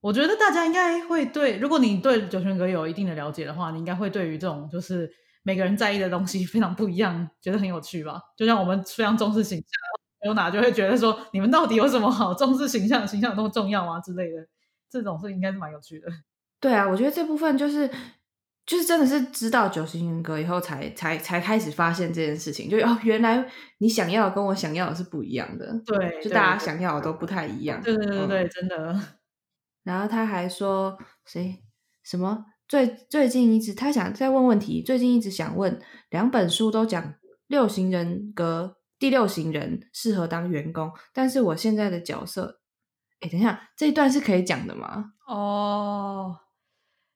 [0.00, 5.12] 我觉得大家应该会对，如果你对九泉阁有一定的了解的话，你应该会对于这种就是。
[5.42, 8.20] 每个人在意的东西非常不一样，觉得很有趣吧？
[8.36, 13.06] 就像我们非常重视形象，有哪就会觉得说，你们到底有什么好重视形象？
[13.06, 13.98] 形象那么重要吗？
[14.00, 14.46] 之类的，
[14.90, 16.08] 这种是应该是蛮有趣的。
[16.60, 17.90] 对啊，我觉得这部分就是
[18.66, 29.00] 就是真的是知道九型人格以后，才才才开始发现这件事情，就哦，原来你想要跟我想要的是不一样的，对，就大家想要的都不太一样，对对对对，真的。
[29.82, 31.64] 然后他还说，谁
[32.04, 35.76] 什么最最近一直他想再问问题，最近一直想问，
[36.08, 37.14] 两本书都讲
[37.48, 42.60] 六型人格，第六型人适合当员工，但是我现在的角色，
[43.18, 45.06] 哎，等一下，这一段是可以讲的吗？
[45.26, 46.36] 哦。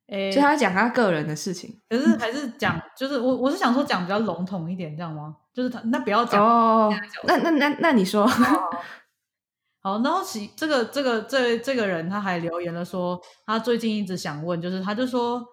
[0.09, 5.37] 诶，就他讲他个人的事情，可是还是讲，就是我我是想说讲比较笼统一点，这样吗？
[5.55, 6.93] 就是他那不要讲哦，
[7.27, 8.29] 那那那那你说
[9.85, 15.45] 好，然后其这个这个这这个人他还留言了说，他最近一直想问，就是他就说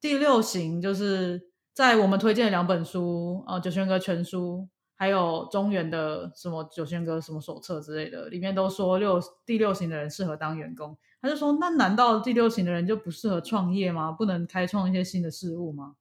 [0.00, 10.96] 第六型就是在我们推荐的两本书啊，九轩哥全书，还有中原的什么九轩哥什么手册之类的，里面都说六第六型的人适合当员工。
[11.20, 14.12] 他就说：“那难道第六型的人就不适合创业吗？
[14.12, 15.94] 不能开创一些新的事物吗？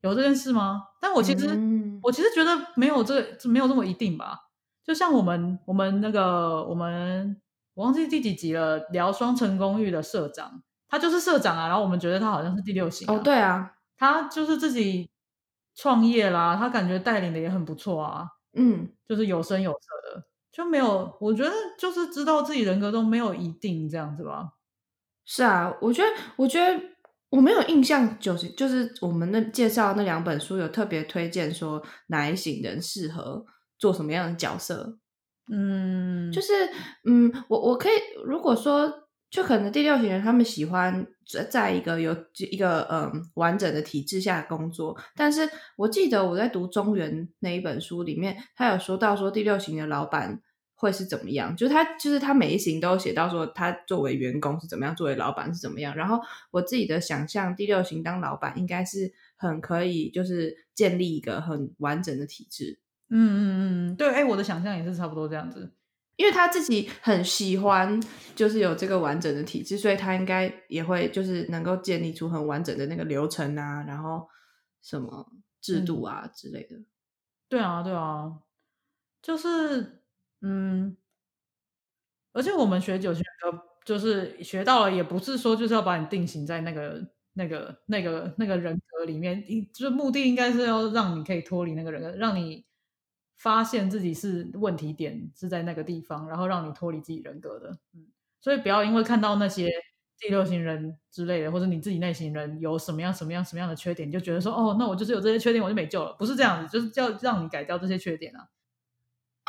[0.00, 0.82] 有这件事吗？
[0.98, 1.46] 但我其实，
[2.02, 4.45] 我其实觉得没有这没有这么一定吧。
[4.86, 7.36] 就像我们我们那个我们
[7.74, 11.66] 我忘记第几集了，聊双城公寓的社长，他就是社长啊。
[11.66, 15.10] 然后我们觉得他好像是第六型哦，对啊，他就是自己
[15.74, 18.26] 创业啦，他感觉带领的也很不错啊。
[18.54, 20.24] 嗯，就是有声有色的。”
[20.56, 24.52] 就没有，我觉得就是知道自己人格都没有一定这样子吧。
[25.26, 26.82] 是啊，我觉得，我觉得
[27.28, 33.44] 我没有印象，就是就是我们那介绍那两本书有特别推荐说哪一型人适合
[33.78, 34.98] 做什么样的角色。
[35.50, 36.52] 嗯，就是
[37.04, 37.92] 嗯，我我可以
[38.24, 38.92] 如果说，
[39.30, 42.16] 就可能第六型人他们喜欢在在一个有
[42.50, 50.42] 一个嗯完整的体制下工作，但是我记得我在读中原那一本书里面，他有说到说第六型的老板。
[50.78, 51.56] 会是怎么样？
[51.56, 55.96] 就是他，就是他每一行都写到说，他作为员工是怎么样，作为老板是怎么样。
[55.96, 56.20] 然后
[56.50, 62.78] 我自己的想象，第六型当老板应该是很可以，就是建立一个很完整的体制。
[63.10, 65.72] 嗯嗯嗯，对，哎，我的想象也是差不多这样子，
[66.16, 68.00] 因为他自己很喜欢，
[68.34, 74.28] 就是有这个完整的体制，所以他应该也会就是能够建立出很完整的那个流程啊，然后
[74.82, 76.76] 什么制度啊之类的。
[77.48, 78.40] 对啊，对啊，
[79.22, 80.02] 就是。
[80.42, 80.94] 嗯，
[82.34, 87.02] 而且我们学九型人格，就是学到了，也不是说就是要把你定型在那个、
[87.32, 89.42] 那个、那个、那个人格里面，
[89.72, 92.66] 就目的应该是要让你可以脱离那个人格，让你
[93.36, 97.78] 发现自己是问题点是在那个地方，然后让你脱离自己人格的。
[97.94, 98.06] 嗯，
[98.40, 99.68] 所以不要因为看到那些
[100.18, 106.14] 第六型人之类的，或者你自己内型人有什么样、什么样、什么样的缺点，就觉得说哦，那我就是有这些缺点，我就没救了。
[106.18, 108.48] 不是这样子，就是要让你改掉这些缺点啊。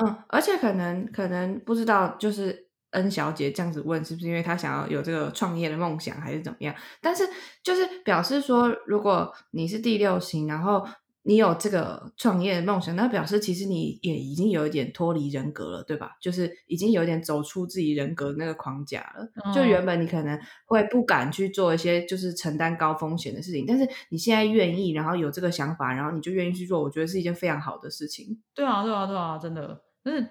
[0.03, 6.75] 嗯，而且可能可能不知道，就是恩小姐这样子问，是不是因为她想要有这个创业的梦想，还是怎么样？
[7.01, 7.23] 但是
[7.63, 10.87] 就是表示说，如果你是第六型，然后
[11.27, 16.15] 你有这个创业的梦想，那表示其实你也已经有一点脱离人格了，对吧？
[16.21, 19.53] 就是已经有点走出自己人格那个框架了。
[19.53, 28.41] 就原本你可能会不敢去做一些就是承担高风险的事情，但是你现在愿意，然后有这个想法，然后你就愿意去做，我觉得是一件非常好的事情。
[28.55, 29.81] 对啊，对啊，对啊，真的。
[30.05, 30.25] 是，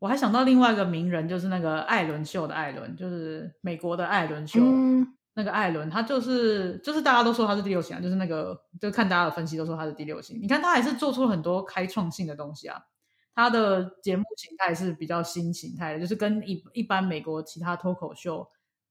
[0.00, 4.58] 我还想到另外一个名人，就是那个艾伦秀的艾伦，就是美国的艾伦秀。
[5.34, 10.40] 那个艾伦，他就是就是大家都说他是第六型啊，就是那个就看大家的分析都说他是第六型。
[10.40, 12.82] 你看他还是做出了很多开创性的东西啊。
[13.34, 18.46] 他的节目形态是比较新形态的，就是跟一一般美国其他脱口秀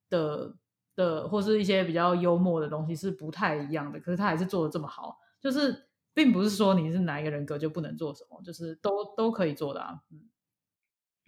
[0.10, 0.56] 的
[0.96, 4.00] 的或是一些比较幽默的东西是不太一样的。
[4.00, 5.88] 可是他还是做的这么好，就是。
[6.14, 10.02] 并不是说你是哪一个人格就不能做什么，就是都都可以做的啊。
[10.12, 10.30] 嗯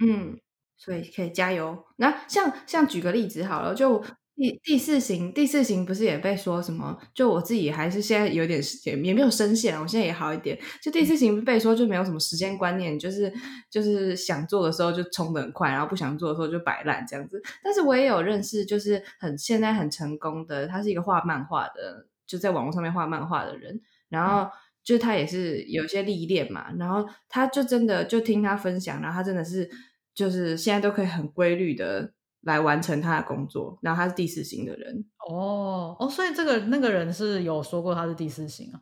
[0.05, 0.39] 嗯，
[0.75, 1.85] 所以可以加油。
[1.95, 4.03] 那像像举个例子好了，就
[4.35, 6.97] 第第四型，第四型不是也被说什么？
[7.13, 10.59] 就我自己还是现在有点时间，也没有深陷，我现在也好一点。
[10.81, 13.31] 就第四型被说就没有什么时间观念，就是
[13.69, 17.41] 就是想做的时候就冲的很快，然后不想做的时候就摆烂这样子。
[17.63, 24.49] 但是我也有认识，就是很现在很成功的，他是一个画漫画的，就在网络上面画漫画的人，然后。
[24.85, 29.69] 就他也是有些历练嘛，然后他就真的就听他分享，然后他真的是
[30.13, 32.11] 就是现在都可以很规律的
[32.43, 35.05] 来完成他的工作，然后他是第四型的人。
[35.29, 38.81] 哦哦，所以这个那个人是有说过他是第四型啊，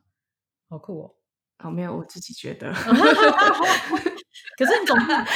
[0.69, 1.11] 好酷哦，
[1.59, 2.71] 好没有我自己觉得
[4.57, 5.27] 可是你总是，但是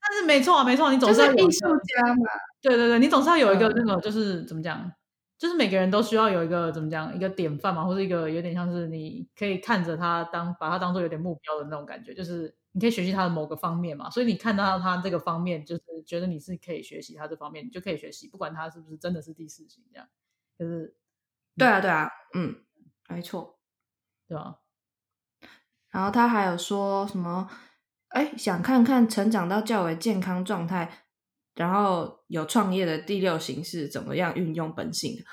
[0.00, 2.26] 但是没错啊没错，你总是艺术家嘛，
[2.60, 4.92] 对对对，你总是要有一个那个就是怎么讲？
[5.38, 14.10] 就是每个人都需要有一个怎么讲一个典范嘛，或者一个有点像是你可以看着他当把他当做有点目标的那种感觉，就是你可以学习他的某个方面嘛。
[14.10, 20.06] 所以你看到他这个方面，就是觉得你是可以学习他这方面，你就可以学习，不管他是不是真的是第四型这样。
[20.58, 20.94] 就是
[21.56, 22.54] 对啊，对啊，嗯，
[23.08, 23.58] 没错，
[24.28, 24.58] 对吧？
[25.88, 27.48] 然后他还有说什么？
[28.08, 31.06] 哎，想看看成长到较为健康状态，
[31.54, 35.24] 然后有创业的第六型是怎么样运用本性？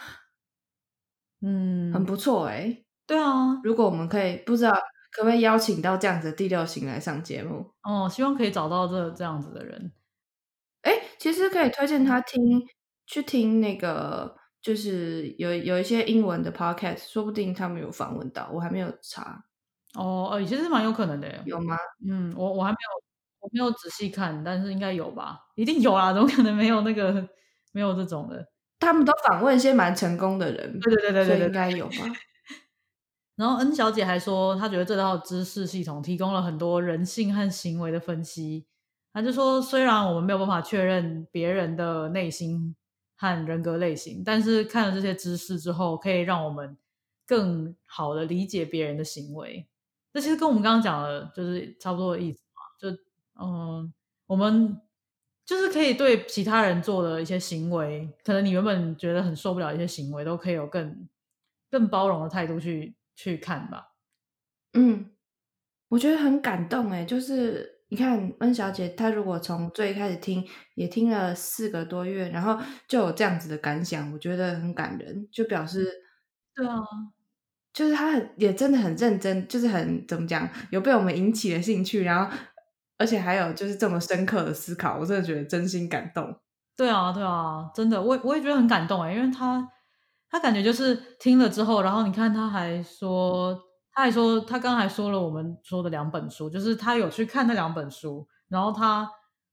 [1.42, 2.84] 嗯，很不错哎。
[3.06, 4.72] 对啊，如果我们可以，不知道
[5.16, 7.72] 可不可以邀请到这样子的第六型来上节目？
[7.84, 9.92] 哦，希望可以找到这这样子的人。
[10.82, 12.62] 哎，其实可以推荐他听，
[13.06, 19.46] 去听那个，就是有有一些英文的 podcast，说不定他们有访问到，我还没有查。
[19.96, 21.78] 哦，呃，其实蛮有可能的，有吗？
[22.10, 23.04] 嗯，我我还没有，
[23.42, 27.30] 我没有仔细看，但是应该有吧，一定有啊，怎么可能没有那个
[27.72, 28.44] 没有这种的？
[28.80, 31.94] 他们都访问一些蛮成功的人，对对对对对，应该有吧。
[33.36, 38.66] 然后 N 小姐还说，她觉得这套知识系统提供了很多人性和行为的分析。
[39.12, 42.76] 她就说，虽然我们没有办法确认别人的内心
[43.16, 46.78] 和人格类型，但是看了这些知识之后，可以让我们
[47.26, 49.68] 更好的理解别人的行为。
[50.12, 52.62] 这其实跟我们刚刚讲的，就是差不多的意思嘛。
[52.80, 52.98] 就
[53.44, 53.92] 嗯，
[54.28, 54.80] 我们
[55.46, 61.08] 就是可以对其他人做的一些行为，可能你原本觉得很受不了一些行为，都可以有更
[61.72, 63.94] 更包容的态度去去看吧。
[64.74, 65.12] 嗯，
[65.90, 70.46] 我觉得很感动哎，就是你看温小姐，她如果从最开始听，
[70.76, 75.86] 也听了四个多月，然后就有这样子的感想，我觉得很感人，就表示
[76.56, 76.78] 对啊。
[77.74, 82.32] 就是她很也真的很认真，就是很怎么讲，有被我们引起了兴趣，然后
[83.00, 86.36] 而且还有就是这么深刻的思考，我真的觉得真心感动。
[86.76, 89.68] 对啊，对啊，真的，我我也觉得很感动哎，因为他
[90.34, 93.56] 他感觉就是听了之后，然后你看他还说，
[93.92, 99.08] 他还说他刚才说了我们说的两本书，就是他有去看那两本书，然后他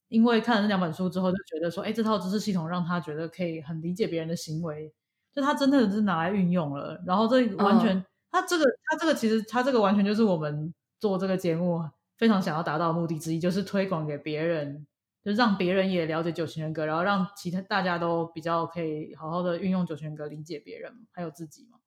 [0.09, 4.91] 因为看了那两本书之后，就觉得说，哎，这套知识系统让他觉得可以很理解别人的行为，
[5.35, 8.03] 就他真的是拿来运用了，然后这完全。
[8.31, 11.83] 他这个，他这个其实，他这个完全就是我们做这个节目
[12.17, 14.87] 非常想要达到的目的之一，就是推广给别人，
[15.23, 21.79] 就让别人也了解九型人格，然后让其他大家都比较可以好好的运用九型人格理解别人，还有自己嘛。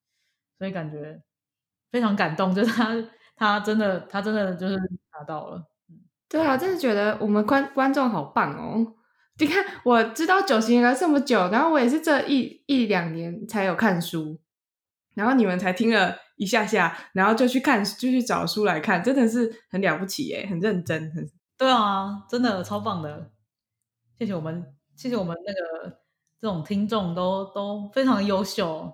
[0.58, 1.22] 所以感觉
[1.92, 2.96] 非常感动，就是他，
[3.36, 4.78] 他真的，他真的就是
[5.12, 5.64] 达到了。
[6.30, 8.96] 对啊，真的觉得我们观观众好棒哦！
[9.40, 14.40] 你看，我知道九型人格这么久，然后我也是这一一两年才有看书，
[15.16, 16.18] 然后你们才听了。
[16.36, 21.30] 一下下，然后就去看，就去找书来看，真的是很了不起耶，很认真，很
[21.64, 23.32] 对啊，真的超棒的。
[24.20, 26.02] 谢谢我们，谢谢我们那个
[26.38, 28.94] 这种听众都都非常优秀。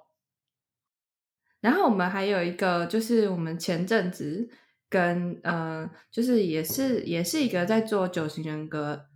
[1.61, 4.47] 然后我们还有一个，就是我们前阵子
[4.87, 9.07] 跟呃，就是也是也是一个在做九型人格，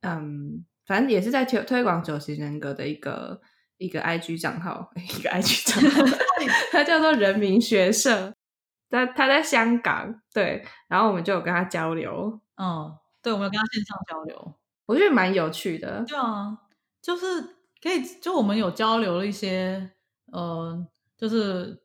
[0.00, 3.42] 嗯，反正也是在推推广九型人格的一个。
[3.76, 6.18] 一个 IG 账号， 一个 IG 账号，
[6.72, 8.34] 他叫做人民学社，
[8.90, 14.54] 他他在香港，对，然后我们就有跟他交流，嗯，对，我们有跟他线上交流，
[14.84, 16.58] 我觉得蛮有趣的，对啊，
[17.00, 17.40] 就是
[17.82, 19.92] 可以，就我们有交流了一些，
[20.26, 20.86] 呃，
[21.16, 21.82] 就是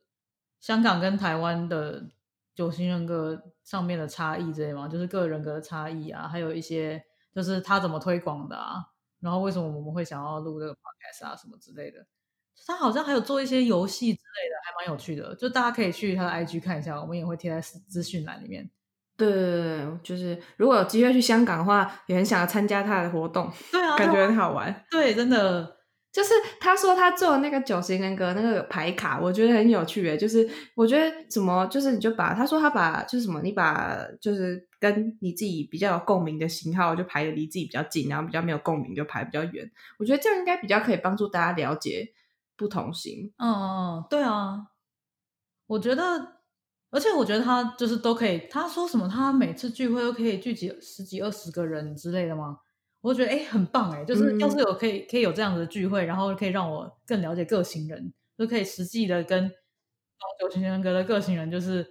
[0.60, 2.10] 香港跟台湾的
[2.54, 7.02] 九型人格上面的差异之类嘛，就是个人格的差异啊，还有一些
[7.34, 8.84] 就是他怎么推广的啊。
[9.18, 12.06] 然后为什么我们会想要录这个 podcast 啊什么之类的？
[12.66, 15.34] 他好像还有做一些游戏之类的，还蛮有趣的。
[15.36, 18.70] 就大家可以去他的 IG 看一下，我们也会贴在资讯栏里面。
[19.16, 19.42] 对对
[19.78, 23.50] 对，就是如果有机会去香港的话，也很想要参加他的活动。
[23.72, 24.84] 对啊， 感觉很好玩。
[24.90, 25.74] 对，真的。
[26.12, 30.16] 就是他说他做那个九型人格那个牌卡，我觉得很有趣诶。
[30.16, 39.70] 就是我觉得怎么，就是你就把他说他把就是什么，你把就是跟你自己比较有共鸣的型号就排的离自己比较近，然后比较没有共鸣就排比较远。
[39.98, 42.08] 我觉得这样应该比较可以帮助大家了解
[42.56, 43.30] 不同型。
[43.36, 44.68] 嗯嗯，对啊。
[45.66, 46.35] 我觉得，
[46.90, 48.46] 而且我觉得他就是都可以。
[48.50, 52.60] 他说什么，他每次聚会都可以聚集十几二十个人之类的吗？
[53.02, 59.48] 我觉得哎，很棒哎，就是要是有可以可以有这样的聚会，然后可以让我更了解个性人，就可以实际的跟
[60.40, 61.86] 九型人格的个性人就是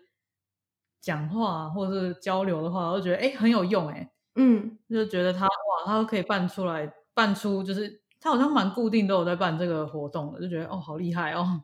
[0.99, 11.63] 讲话或者是交流的话，我就觉得哎很有用哎，嗯，就觉得他哇，他都可以办出来，办出就是他好像蛮固定都有在办这个活动的，就觉得哦好厉害哦。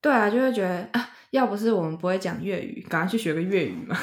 [0.00, 3.96] 对啊，就会觉得啊，要不是我们不会讲粤语，赶快去学个粤语嘛，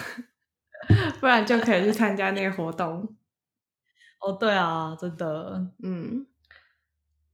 [1.20, 3.16] 不然就可以去参加那个活动。
[4.20, 6.26] 哦，对啊，真的，嗯，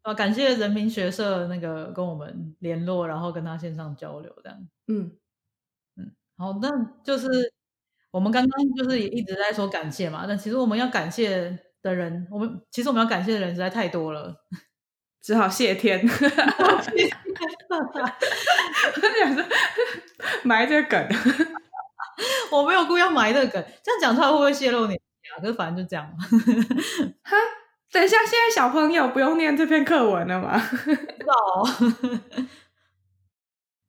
[0.01, 5.11] 啊，感谢人民学社那个跟我们联络，然后跟他线上交流，这样，嗯
[5.95, 6.69] 嗯，好，那
[7.03, 7.27] 就是
[8.11, 14.35] 我们刚刚就是也一直在说感谢嘛，但其实我们要感谢的人，我们其实我们要感谢的人实在太多了，
[15.21, 16.01] 只好谢天。
[16.09, 16.09] 我
[19.19, 19.43] 想说
[20.43, 21.07] 埋这个梗，
[22.51, 24.99] 我没有故意要埋这个梗，这样讲出来会不会泄露你？
[25.39, 26.15] 可是反正就这样嘛。
[27.23, 27.37] 哈，
[27.91, 30.59] 等一下，现在小朋友不用念这篇课文了吗？
[30.59, 31.63] 知道。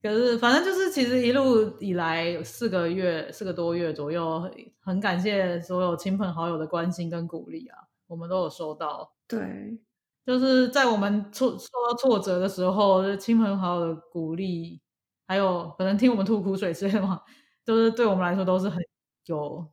[0.01, 4.49] 可是，反正就是，其实一路以来四个月、四个多月左右，
[4.81, 9.13] 很感谢所有亲朋好友的关心跟鼓励啊，我们都有收到。
[9.27, 9.79] 对，
[10.25, 14.81] 就是在我们挫受到挫折的时候，就亲朋好友的鼓励，
[15.27, 17.21] 还有可能听我们吐苦水之类的嘛，
[17.65, 18.83] 都是对我们来说都是很
[19.27, 19.67] 有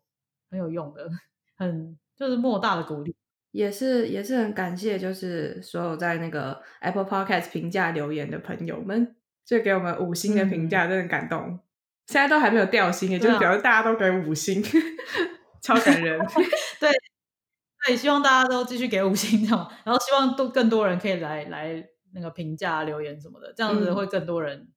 [0.49, 1.09] 很有用的，
[1.57, 3.15] 很就是莫大的鼓励。
[3.51, 9.15] 也是也是很感谢，就是所有在那个 Apple Podcast 评价留言的朋友们。
[9.43, 11.59] 就给我们五星的评价，真的感动。
[12.05, 14.61] 现在都还没有掉星，也就是表示大家都给五星，
[15.63, 16.19] 超感人。
[16.79, 16.91] 对，
[17.85, 19.71] 对，希望大家都继续给五星，这样。
[19.83, 24.67] 然后希望都更多人可以来来那个评价留言什么的，这样子会更多人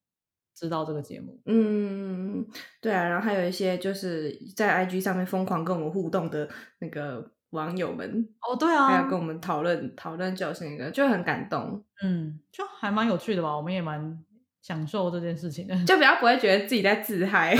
[0.57, 1.40] 知道这个节目。
[1.46, 2.46] 嗯，
[2.80, 3.09] 对啊。
[3.09, 6.48] 然后还有一些就是在 IG 上面疯狂跟我们互动的
[6.78, 11.84] 那个网友们，哦，对啊，还要跟我们讨论讨论就是那个，就很感动。
[12.03, 14.22] 嗯，就还蛮有趣的吧，我们也蛮。
[14.62, 17.53] 享受这件事情， 就比较不会觉得自己在自嗨。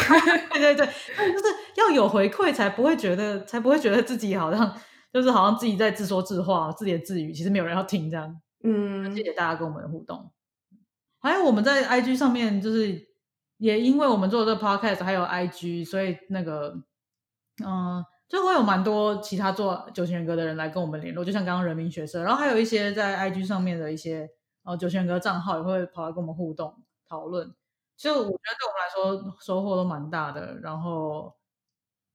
[0.53, 4.73] 对对对，就是要有回馈，才不会觉得，才不会觉得自己好像
[5.13, 8.41] 就是好像自己在自说自话、自言自语，其实没有人要听这样。
[8.65, 10.31] 嗯，谢谢大家跟我们的互动。
[11.21, 13.09] 还有我们在 IG 上面，就是
[13.59, 16.83] 也因为我们做这个 Podcast，还有 IG，所以那个
[17.65, 24.29] 嗯，就会有蛮多其他做九型人格的人来跟我们联络，就像刚刚人民学社，然后还有一些在 IG 上面的一些
[24.65, 26.83] 呃九型人格账号也会跑来跟我们互动。
[27.09, 27.55] 讨论，
[27.97, 31.37] 就我觉得对我们来说收获都蛮大的，然后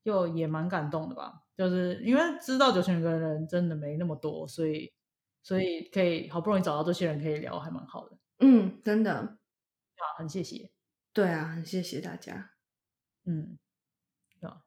[0.03, 1.43] 又也蛮感动的吧。
[1.57, 4.93] 就是因为知道九千个人真的没那么多，所以
[5.41, 8.17] 所以可以好不容易找到这些人可以聊，还蛮好的。
[8.39, 10.69] 嗯，真的，啊，很谢谢。
[11.11, 12.51] 对啊，很谢谢大家。
[13.25, 13.57] 嗯，
[14.41, 14.61] 啊，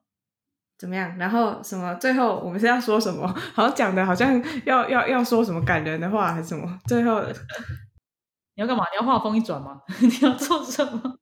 [0.77, 1.17] 怎么样？
[1.17, 1.95] 然后什么？
[1.95, 3.27] 最后我们是要说什么？
[3.55, 6.81] 好像讲的好像要要要说什么感人的话还是什么？
[6.89, 7.23] 最后。
[8.57, 8.85] 你要干嘛？
[8.91, 9.81] 你要画风一转吗？
[10.03, 11.20] 你要做什么？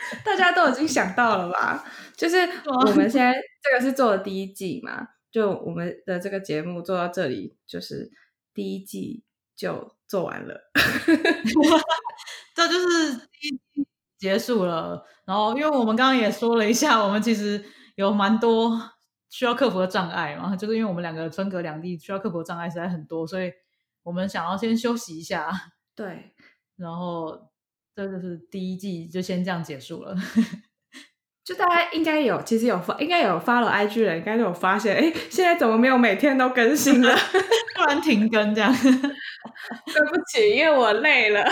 [0.24, 1.84] 大家都已经想到了吧？
[2.16, 2.36] 就是
[2.66, 3.32] 我们现在
[3.62, 8.10] 这个是做的第一季嘛，就我们的这个节目做到这里，就是
[8.52, 9.24] 第一季
[9.56, 10.70] 就做完了，
[12.54, 15.04] 这就是第一季结束了。
[15.24, 17.64] 然后，因为我们刚刚也说了一下，我们其实
[17.96, 18.80] 有蛮多
[19.28, 23.52] 需要克服的障碍嘛，就是因为我们两个分隔两地，需要克服的障碍实在很多，所以
[24.02, 25.50] 我们想要先休息一下。
[25.94, 26.32] 对。
[26.76, 27.47] 然后
[27.98, 30.14] 这就是第一季，就先这样结束了。
[31.44, 37.12] 就大家应该有，其实有发，应该有发了 IG 人，应该都有发现，哎，现在怎么没有每天都更新了？
[37.74, 38.72] 突然停更这样？
[38.80, 41.44] 对不起，因为我累了。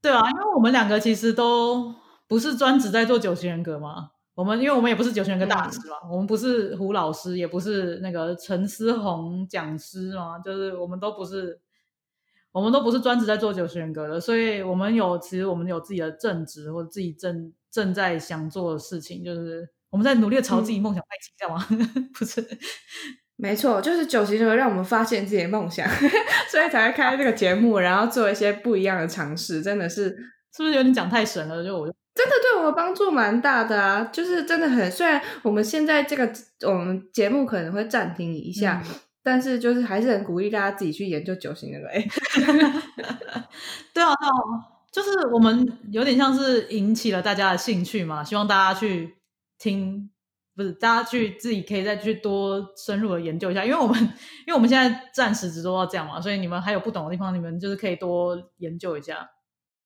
[0.00, 1.94] 对啊，因为我们两个其实都
[2.26, 4.12] 不是专职在做九型人格嘛。
[4.34, 11.60] 我们因为我们也不是九型人格大师嘛，我们不是胡老师，也不是那个陈思宏讲师嘛，就是我们都不是。
[12.54, 21.66] 我们都不是专职在做九型人格的，所以我们有其实我们有自己的正职或者自己正正在想做的事情，就是我们在努力朝自己梦想迈进，这样吗？
[22.16, 22.40] 不是，
[23.34, 25.84] 没错，就是九型人格让我们发现自己的梦想，
[26.48, 29.60] 所以才会开这个节目，然后做一些不一样的尝试。
[29.60, 30.10] 真的是，
[30.56, 31.64] 是不是有点讲太神了？
[31.64, 34.88] 就我真的对我们帮助蛮大的啊，就是真的很。
[34.92, 36.32] 虽然我们现在这个
[36.62, 38.80] 我们节目可能会暂停一下。
[39.24, 41.88] 但是就是还是很鼓励大家自己去研究九型人 格。
[43.94, 44.14] 对啊，
[44.92, 49.16] 就是我们有点像是引起了大家的兴趣嘛，希望大家去
[49.58, 50.10] 听，
[50.54, 53.98] 不是大家去自己可以再去多深入的研究一下，因为我们
[54.46, 59.30] 因为我们现在暂时只做到这样嘛，所以你们还有不懂的地方，你们就是可以多研究一下。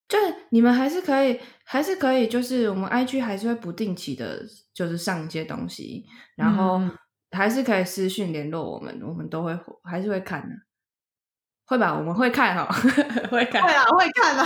[0.09, 4.43] 就是你们还是可以，还是可以，就是我们 IG 还是会不定期的，
[4.75, 6.05] 就是上一些东西，
[6.35, 6.81] 然后。
[7.31, 10.55] 还是可以私讯联络我们，我们都会还是会看的，
[11.67, 11.95] 会吧？
[11.95, 12.65] 我们会看哈，
[13.31, 14.45] 会看，会啊，会看啊。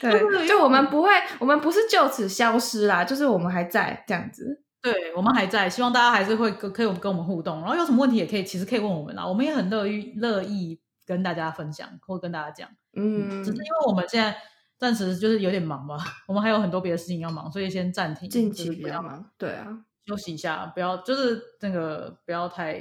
[0.00, 1.08] 对， 就我们不会，
[1.38, 4.62] 我们不是就此消失啦，就是我们还在这样子。
[4.82, 12.68] 对，我们还在，希望大家还是会可以跟我们互动，然后有什么问题也可以，其实可以问我们啦，我们也很乐意乐意跟大家分享或跟大家讲。
[12.96, 14.36] 嗯，只是因为我们现在
[14.78, 15.96] 暂时就是有点忙吧，
[16.28, 19.24] 我们还有很多别的事情要忙，所以先暂停，近期比较忙。
[19.38, 19.66] 对啊。
[20.06, 22.74] 休息一下，不要就是那个不要太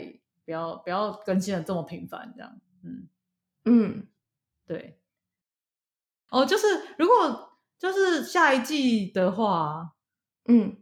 [0.45, 3.07] 不要不要更新的这么频繁，这样，嗯。
[3.65, 4.07] 嗯，
[4.67, 4.99] 对。
[6.29, 6.65] 哦，就是
[6.97, 9.93] 如果就是下一季的话，
[10.45, 10.77] 嗯，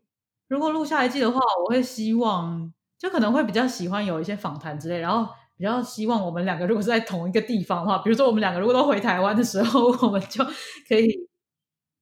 [0.47, 10.43] 如果录下一季的话，我会希望就可能会比较喜欢有一些访谈之类，然后比较希望我们两个如果是在同一个地方的话，比如说我们两个如果都回台湾的时候， 我们就
[10.87, 11.27] 可以，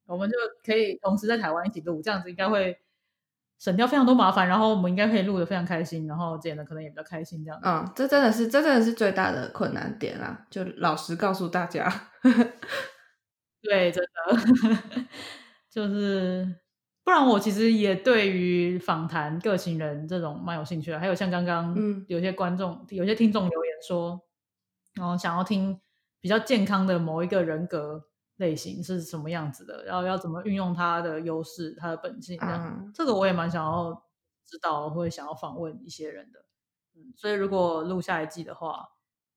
[0.06, 2.78] 我们就可以同时在台湾一起录，这样子应该会
[3.60, 7.60] 省掉非常多麻烦，然后我们应该可以录的非常开心，然后剪的可能也比较开心，这样。
[7.64, 11.88] 嗯，这真的是这真的是最大的困难点啦，就老实告诉大家。
[13.62, 14.40] 对，真的
[15.70, 16.56] 就是。
[17.02, 21.76] 不然我其实也对于访谈个性人这种蛮有兴趣的，还有像刚刚
[22.08, 24.22] 有些观众、有些听众留言说，
[24.94, 25.82] 然后想要听
[26.22, 28.06] 比较健康的某一个人格
[28.40, 32.38] 类型是什么样子的，然后要怎么运用它的优势、它的本性，
[32.94, 34.04] 这个我也蛮想要
[34.46, 36.44] 知道，会想要访问一些人的。
[36.96, 38.90] 嗯，所以如果录下一季的话，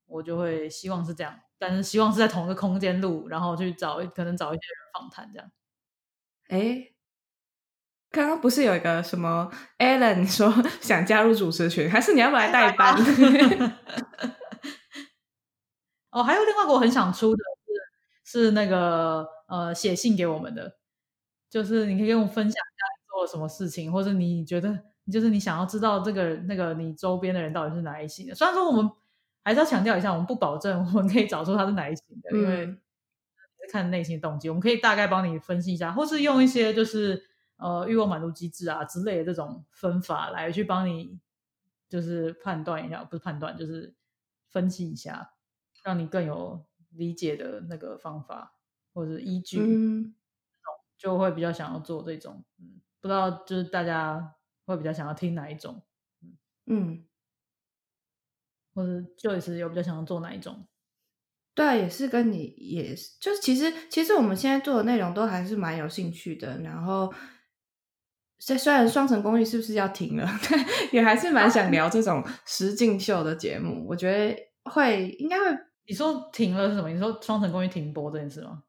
[0.07, 5.51] 我就会希望是这样，但是希望是在同一个空间录，然后去找可能找一些人访谈这样。
[6.49, 6.89] 哎。
[8.15, 10.53] 刚刚不是有一个什么 Alan 说
[10.83, 12.95] 想加入主持群，还是你要不来代班？
[16.13, 17.43] 哦，还有另外一个我很想出的
[18.41, 20.77] 是是那个呃写信给我们的，
[21.51, 22.61] 就是你可以跟我分享一下
[22.97, 24.79] 你做了什么事情，或者你觉得
[25.11, 28.35] 就是你想要知道这个那个你周边的人到底是哪一型的。
[28.35, 28.91] 虽然说我们
[29.45, 32.77] 还是要强调一下，我们不保证我们可以找出他是哪一型的，因为
[33.71, 37.29] 看内心动机，我们可以大概帮你分析一下，或是用一些就是。
[37.59, 41.21] 呃，欲望满足机制啊之类的这种分法来去帮你，
[41.89, 43.95] 就是判断一下，不是判断，就是
[44.49, 45.35] 分析一下，
[45.85, 46.65] 让你更有
[46.95, 48.55] 理解的那个方法
[48.95, 50.15] 或者依据，嗯，
[50.99, 55.83] 就会比较想要做这种，嗯，不知道就是大家会比较想要听哪一种，
[56.21, 56.37] 嗯
[56.67, 57.05] 嗯，
[58.75, 60.67] 或者就是有比较想要做哪一种？
[61.55, 67.13] 对，也是跟你也是，就是其实其实我们现在做的内容都还是蛮有兴趣的，然后。
[68.45, 70.59] 虽虽然双层公寓是不是要停了， 但
[70.91, 73.87] 也还是蛮想 聊这种实境秀的节目。
[73.87, 74.37] 我觉得
[74.69, 75.57] 会应该会。
[75.87, 76.89] 你说停了是什么？
[76.89, 78.63] 你说双城公寓停播这件事吗？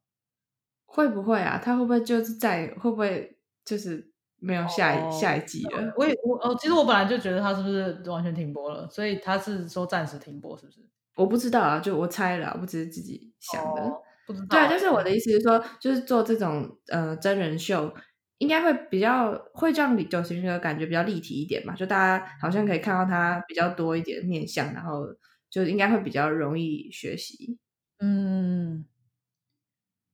[0.85, 1.59] 会不会啊？
[1.63, 5.93] 他会不会就是在会不会就是没有下一下一季了？
[5.97, 10.79] 我也我哦，其实我本来就觉得他是不是完全停播了，所以他是说暂时停播，是不是？
[11.15, 13.91] 我不知道啊，就我猜了，我只是自己想的。
[14.25, 14.47] 不知道。
[14.49, 17.93] 对啊，就是我的意思是说，就是做这种呃真人秀。
[18.39, 25.05] 应该会比较会让九型人格感觉比较立体一点嘛，就大家好像可以看到他比较多一点面相，然后
[25.53, 27.59] 就应该会比较容易学习。
[27.99, 28.83] 嗯，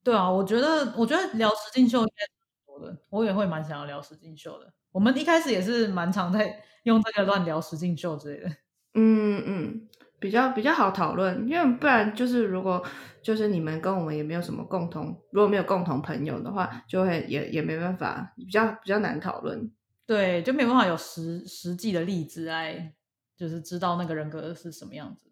[0.03, 2.25] 对啊，我觉得我觉得聊实境秀应该
[2.67, 4.73] 多的，我也会蛮想要聊实境秀的。
[4.91, 8.49] 我们一开始也是蛮常在用这个乱聊实境秀之类的。
[8.95, 9.87] 嗯嗯。
[10.19, 12.85] 比较比较好讨论，因为不然就是如果
[13.23, 19.71] 就是你们跟我们也没有什么共同，如果没有共同朋友的话，就会也也没办法，比较比较难讨论。
[20.05, 22.93] 对，就没办法有实实际的例子来，
[23.37, 25.28] 就是知道那个人格是什么样子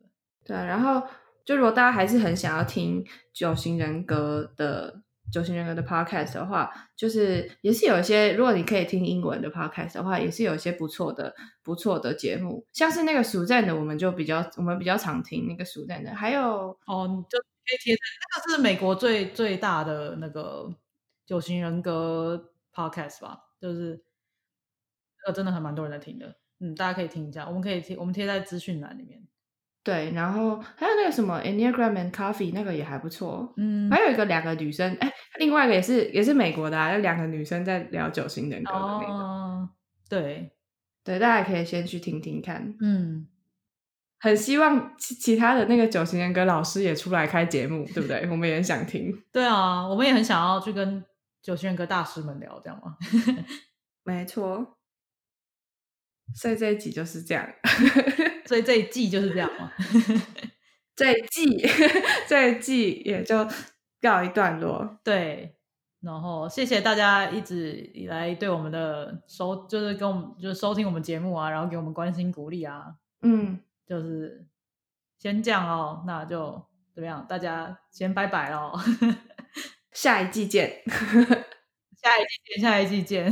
[0.48, 1.06] 对，然后
[1.46, 5.04] 就如果大家还是很想要听九型人格的。
[5.30, 16.16] 九型人格的 podcast 的话，就是也是有一些，如果你可以听英文的 podcast 的话，也是有一些不错的、不错的节目，像是那个暑战的，我们就比较，我们比较常听那个暑战的。
[16.16, 20.74] 还有哦，就可以贴那个是美国最最大的那个
[21.26, 24.02] 九型人格 podcast 吧，就是
[25.26, 29.22] 呃，真的还蛮多人在听的，嗯，大家可以听一下，我们可以贴，我们贴在资讯栏里面。
[29.88, 35.10] 对，然后还有那个什么 Enneagram and Coffee 那个也还不错，嗯，还有一个两个女生，哎，
[35.40, 39.70] 另外一个也是也是美国的，啊有两个女生在聊九型人格的那个，
[40.10, 40.52] 对，
[41.06, 43.30] 对，大家可以先去听听看，嗯，
[44.20, 48.28] 很希望其其他的那个九型人格老师也出来开节目，对不对？
[48.30, 51.02] 我们也很想听， 对啊，我们也很想要去跟
[51.42, 52.98] 九型人格大师们聊，这样吗？
[54.04, 54.74] 没错。
[56.36, 57.48] 所以这一集就是这样，
[58.48, 59.72] 所以这一季就是这样嘛。
[60.96, 61.46] 这一季，
[62.28, 63.48] 这一季也就
[64.02, 64.98] 告一段落。
[65.04, 65.56] 对，
[66.02, 72.96] 然后谢谢大家一直以来对我们的收，就是跟我们就是收听我们节目啊，然后给我们关心鼓励啊。
[73.22, 74.48] 嗯，就是
[75.20, 76.66] 先这样哦，那就
[76.96, 77.24] 怎么样？
[77.30, 78.74] 大家先拜拜喽，
[79.94, 83.32] 下一季见，下一季见，下一季见。